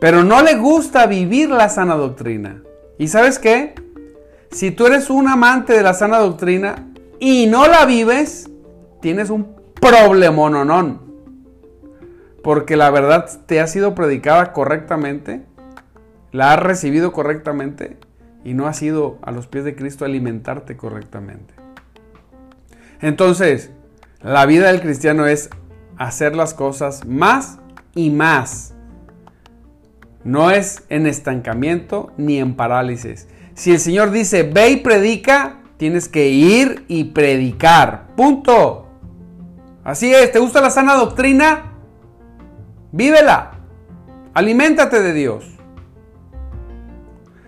Pero 0.00 0.24
no 0.24 0.42
le 0.42 0.54
gusta 0.56 1.06
vivir 1.06 1.50
la 1.50 1.68
sana 1.68 1.94
doctrina. 1.94 2.62
¿Y 2.98 3.08
sabes 3.08 3.38
qué? 3.38 3.74
Si 4.50 4.70
tú 4.70 4.86
eres 4.86 5.10
un 5.10 5.28
amante 5.28 5.74
de 5.74 5.82
la 5.82 5.94
sana 5.94 6.18
doctrina 6.18 6.86
y 7.20 7.46
no 7.46 7.66
la 7.66 7.84
vives, 7.84 8.48
tienes 9.00 9.30
un 9.30 9.56
problemononón. 9.80 11.06
Porque 12.42 12.76
la 12.76 12.90
verdad 12.90 13.28
te 13.46 13.60
ha 13.60 13.66
sido 13.66 13.94
predicada 13.94 14.52
correctamente, 14.52 15.44
la 16.32 16.52
has 16.52 16.62
recibido 16.62 17.12
correctamente 17.12 17.96
y 18.44 18.54
no 18.54 18.66
has 18.66 18.80
ido 18.82 19.18
a 19.22 19.32
los 19.32 19.46
pies 19.46 19.64
de 19.64 19.74
Cristo 19.74 20.04
alimentarte 20.04 20.76
correctamente. 20.76 21.54
Entonces, 23.00 23.70
la 24.22 24.46
vida 24.46 24.68
del 24.68 24.80
cristiano 24.80 25.26
es 25.26 25.50
hacer 25.96 26.34
las 26.34 26.54
cosas 26.54 27.06
más 27.06 27.58
y 27.94 28.10
más. 28.10 28.74
No 30.24 30.50
es 30.50 30.84
en 30.88 31.06
estancamiento 31.06 32.12
ni 32.16 32.38
en 32.38 32.54
parálisis. 32.54 33.28
Si 33.54 33.72
el 33.72 33.80
Señor 33.80 34.10
dice, 34.10 34.42
ve 34.42 34.70
y 34.70 34.76
predica, 34.78 35.60
tienes 35.76 36.08
que 36.08 36.28
ir 36.28 36.84
y 36.88 37.04
predicar. 37.04 38.08
Punto. 38.16 38.87
Así 39.88 40.12
es, 40.12 40.30
¿te 40.32 40.38
gusta 40.38 40.60
la 40.60 40.68
sana 40.68 40.96
doctrina? 40.96 41.72
Vívela. 42.92 43.52
Aliméntate 44.34 45.00
de 45.00 45.14
Dios. 45.14 45.46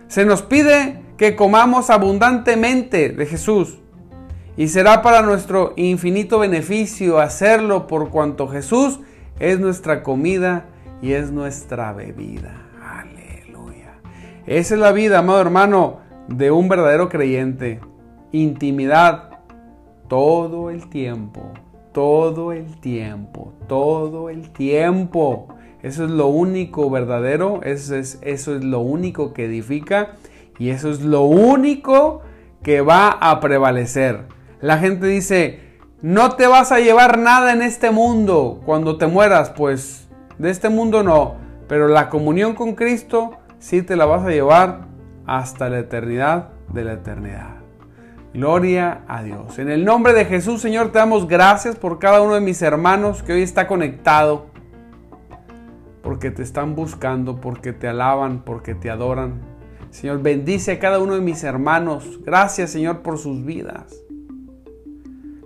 Se 0.07 0.25
nos 0.25 0.41
pide 0.41 1.03
que 1.17 1.35
comamos 1.35 1.91
abundantemente 1.91 3.09
de 3.09 3.27
Jesús 3.27 3.77
y 4.57 4.69
será 4.69 5.03
para 5.03 5.21
nuestro 5.21 5.73
infinito 5.75 6.39
beneficio 6.39 7.19
hacerlo 7.19 7.85
por 7.85 8.09
cuanto 8.09 8.47
Jesús 8.47 8.99
es 9.37 9.59
nuestra 9.59 10.01
comida 10.01 10.65
y 10.99 11.13
es 11.13 11.31
nuestra 11.31 11.93
bebida. 11.93 12.71
Aleluya. 12.83 13.99
Esa 14.47 14.73
es 14.73 14.79
la 14.79 14.91
vida, 14.93 15.19
amado 15.19 15.41
hermano, 15.41 15.99
de 16.27 16.49
un 16.49 16.67
verdadero 16.69 17.07
creyente. 17.07 17.81
Intimidad 18.31 19.29
todo 20.07 20.71
el 20.71 20.89
tiempo, 20.89 21.53
todo 21.91 22.51
el 22.51 22.79
tiempo, 22.79 23.53
todo 23.67 24.29
el 24.29 24.51
tiempo. 24.51 25.47
Eso 25.83 26.05
es 26.05 26.11
lo 26.11 26.27
único 26.27 26.89
verdadero, 26.89 27.61
eso 27.63 27.95
es, 27.95 28.47
lo 28.47 28.79
único 28.79 29.33
que 29.33 29.45
edifica 29.45 30.13
y 30.59 30.69
eso 30.69 30.91
es 30.91 31.01
lo 31.01 31.23
único 31.23 32.21
que 32.61 32.81
va 32.81 33.09
a 33.09 33.39
prevalecer. 33.39 34.25
La 34.61 34.77
gente 34.77 35.07
dice, 35.07 35.59
no 36.01 36.35
te 36.35 36.45
vas 36.45 36.71
a 36.71 36.79
llevar 36.79 37.17
nada 37.17 37.51
en 37.53 37.63
este 37.63 37.89
mundo 37.89 38.61
cuando 38.65 38.97
te 38.97 39.07
mueras. 39.07 39.49
Pues 39.49 40.07
de 40.37 40.51
este 40.51 40.69
mundo 40.69 41.01
no, 41.01 41.35
pero 41.67 41.87
la 41.87 42.09
comunión 42.09 42.53
con 42.53 42.75
Cristo 42.75 43.31
sí 43.57 43.81
te 43.81 43.95
la 43.95 44.05
vas 44.05 44.23
a 44.23 44.29
llevar 44.29 44.87
hasta 45.25 45.69
la 45.69 45.79
eternidad 45.79 46.49
de 46.71 46.83
la 46.83 46.93
eternidad. 46.93 47.60
Gloria 48.33 49.01
a 49.07 49.23
Dios. 49.23 49.59
En 49.59 49.69
el 49.69 49.83
nombre 49.83 50.13
de 50.13 50.25
Jesús, 50.25 50.61
Señor, 50.61 50.91
te 50.91 50.99
damos 50.99 51.27
gracias 51.27 51.75
por 51.75 51.99
cada 51.99 52.21
uno 52.21 52.35
de 52.35 52.41
mis 52.41 52.61
hermanos 52.61 53.23
que 53.23 53.33
hoy 53.33 53.41
está 53.41 53.67
conectado. 53.67 54.47
Porque 56.01 56.31
te 56.31 56.41
están 56.41 56.75
buscando, 56.75 57.41
porque 57.41 57.73
te 57.73 57.87
alaban, 57.87 58.43
porque 58.43 58.73
te 58.73 58.89
adoran. 58.89 59.41
Señor, 59.91 60.21
bendice 60.21 60.73
a 60.73 60.79
cada 60.79 60.99
uno 60.99 61.15
de 61.15 61.21
mis 61.21 61.43
hermanos. 61.43 62.19
Gracias, 62.23 62.71
Señor, 62.71 63.01
por 63.01 63.17
sus 63.17 63.45
vidas. 63.45 64.01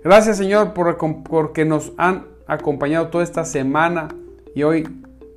Gracias 0.06 0.36
Señor 0.36 0.72
por, 0.72 0.96
porque 1.24 1.64
nos 1.64 1.92
han 1.96 2.26
acompañado 2.46 3.08
toda 3.08 3.24
esta 3.24 3.44
semana 3.44 4.06
y 4.54 4.62
hoy 4.62 4.86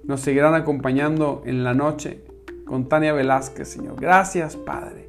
nos 0.03 0.21
seguirán 0.21 0.53
acompañando 0.53 1.41
en 1.43 1.63
la 1.63 1.73
noche 1.73 2.23
con 2.65 2.87
Tania 2.87 3.11
Velázquez, 3.13 3.67
Señor. 3.67 3.99
Gracias 3.99 4.55
Padre. 4.55 5.07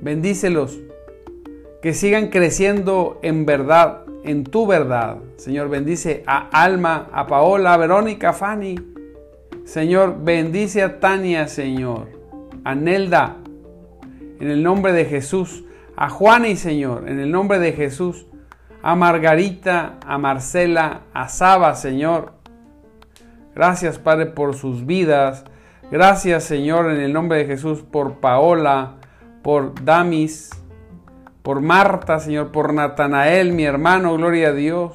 Bendícelos. 0.00 0.80
Que 1.82 1.94
sigan 1.94 2.28
creciendo 2.28 3.18
en 3.22 3.46
verdad, 3.46 4.04
en 4.24 4.44
tu 4.44 4.66
verdad. 4.66 5.18
Señor, 5.36 5.68
bendice 5.68 6.22
a 6.26 6.48
Alma, 6.48 7.08
a 7.12 7.26
Paola, 7.26 7.74
a 7.74 7.76
Verónica, 7.76 8.30
a 8.30 8.32
Fanny. 8.32 8.76
Señor, 9.64 10.16
bendice 10.22 10.82
a 10.82 11.00
Tania, 11.00 11.48
Señor. 11.48 12.08
A 12.64 12.74
Nelda, 12.74 13.36
en 14.40 14.50
el 14.50 14.62
nombre 14.62 14.92
de 14.92 15.04
Jesús. 15.04 15.64
A 15.96 16.10
Juani, 16.10 16.56
Señor, 16.56 17.08
en 17.08 17.20
el 17.20 17.30
nombre 17.30 17.58
de 17.58 17.72
Jesús 17.72 18.28
a 18.82 18.94
Margarita, 18.94 19.98
a 20.06 20.18
Marcela, 20.18 21.02
a 21.12 21.28
Saba, 21.28 21.74
Señor. 21.74 22.32
Gracias, 23.54 23.98
Padre, 23.98 24.26
por 24.26 24.54
sus 24.54 24.86
vidas. 24.86 25.44
Gracias, 25.90 26.44
Señor, 26.44 26.90
en 26.90 27.00
el 27.00 27.12
nombre 27.12 27.38
de 27.38 27.46
Jesús, 27.46 27.82
por 27.82 28.20
Paola, 28.20 28.96
por 29.42 29.84
Damis, 29.84 30.50
por 31.42 31.60
Marta, 31.60 32.18
Señor, 32.18 32.52
por 32.52 32.72
Natanael, 32.72 33.52
mi 33.52 33.64
hermano, 33.64 34.14
gloria 34.16 34.48
a 34.48 34.52
Dios. 34.52 34.92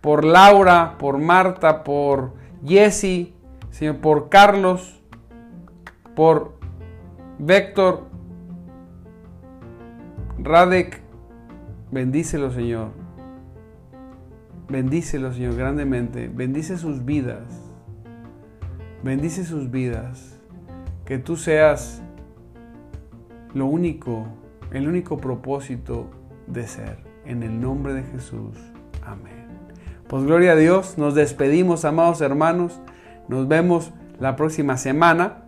Por 0.00 0.24
Laura, 0.24 0.96
por 0.98 1.18
Marta, 1.18 1.82
por 1.82 2.34
Jesse, 2.64 3.32
Señor, 3.70 3.96
por 3.96 4.28
Carlos, 4.28 5.02
por 6.14 6.58
Víctor, 7.38 8.06
Radek, 10.38 11.02
Bendícelo, 11.90 12.50
Señor. 12.50 12.90
Bendícelo, 14.68 15.32
Señor, 15.32 15.56
grandemente. 15.56 16.28
Bendice 16.28 16.76
sus 16.76 17.04
vidas. 17.04 17.44
Bendice 19.02 19.44
sus 19.44 19.70
vidas. 19.70 20.38
Que 21.06 21.18
tú 21.18 21.36
seas 21.36 22.02
lo 23.54 23.64
único, 23.66 24.26
el 24.72 24.88
único 24.88 25.18
propósito 25.18 26.10
de 26.46 26.66
ser. 26.66 26.98
En 27.24 27.42
el 27.42 27.60
nombre 27.60 27.92
de 27.92 28.02
Jesús. 28.04 28.56
Amén. 29.04 29.46
Pues 30.08 30.24
gloria 30.24 30.52
a 30.52 30.56
Dios. 30.56 30.96
Nos 30.96 31.14
despedimos, 31.14 31.84
amados 31.84 32.20
hermanos. 32.20 32.80
Nos 33.28 33.48
vemos 33.48 33.92
la 34.18 34.36
próxima 34.36 34.76
semana. 34.76 35.44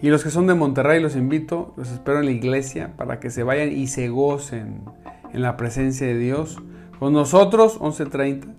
Y 0.00 0.10
los 0.10 0.22
que 0.22 0.30
son 0.30 0.46
de 0.46 0.54
Monterrey 0.54 1.00
los 1.00 1.16
invito, 1.16 1.72
los 1.76 1.90
espero 1.90 2.20
en 2.20 2.26
la 2.26 2.30
iglesia 2.30 2.92
para 2.96 3.18
que 3.18 3.30
se 3.30 3.42
vayan 3.42 3.72
y 3.72 3.86
se 3.86 4.08
gocen 4.08 4.82
en 5.32 5.42
la 5.42 5.56
presencia 5.56 6.06
de 6.06 6.18
Dios. 6.18 6.58
Con 6.98 7.12
nosotros, 7.12 7.80
11.30. 7.80 8.54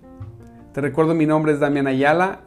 Te 0.72 0.80
recuerdo, 0.80 1.14
mi 1.14 1.26
nombre 1.26 1.52
es 1.52 1.60
Damián 1.60 1.86
Ayala 1.86 2.40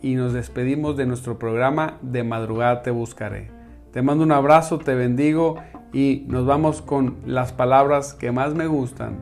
y 0.00 0.14
nos 0.14 0.32
despedimos 0.32 0.96
de 0.96 1.06
nuestro 1.06 1.38
programa 1.38 1.98
De 2.02 2.24
madrugada 2.24 2.82
te 2.82 2.90
buscaré. 2.90 3.50
Te 3.92 4.02
mando 4.02 4.24
un 4.24 4.32
abrazo, 4.32 4.78
te 4.78 4.94
bendigo 4.94 5.56
y 5.96 6.26
nos 6.28 6.44
vamos 6.44 6.82
con 6.82 7.16
las 7.24 7.54
palabras 7.54 8.12
que 8.12 8.30
más 8.30 8.54
me 8.54 8.66
gustan. 8.66 9.16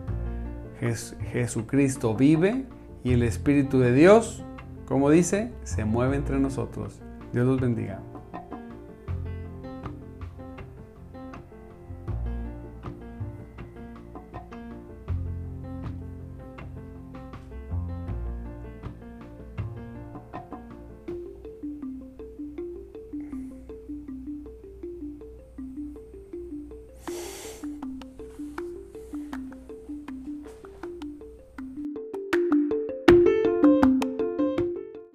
Jesucristo 1.31 2.17
vive 2.17 2.67
y 3.05 3.13
el 3.13 3.23
Espíritu 3.23 3.79
de 3.79 3.95
Dios, 3.95 4.43
como 4.89 5.09
dice, 5.09 5.53
se 5.63 5.85
mueve 5.85 6.17
entre 6.17 6.41
nosotros. 6.41 7.01
Dios 7.33 7.47
los 7.47 7.61
bendiga. 7.61 8.01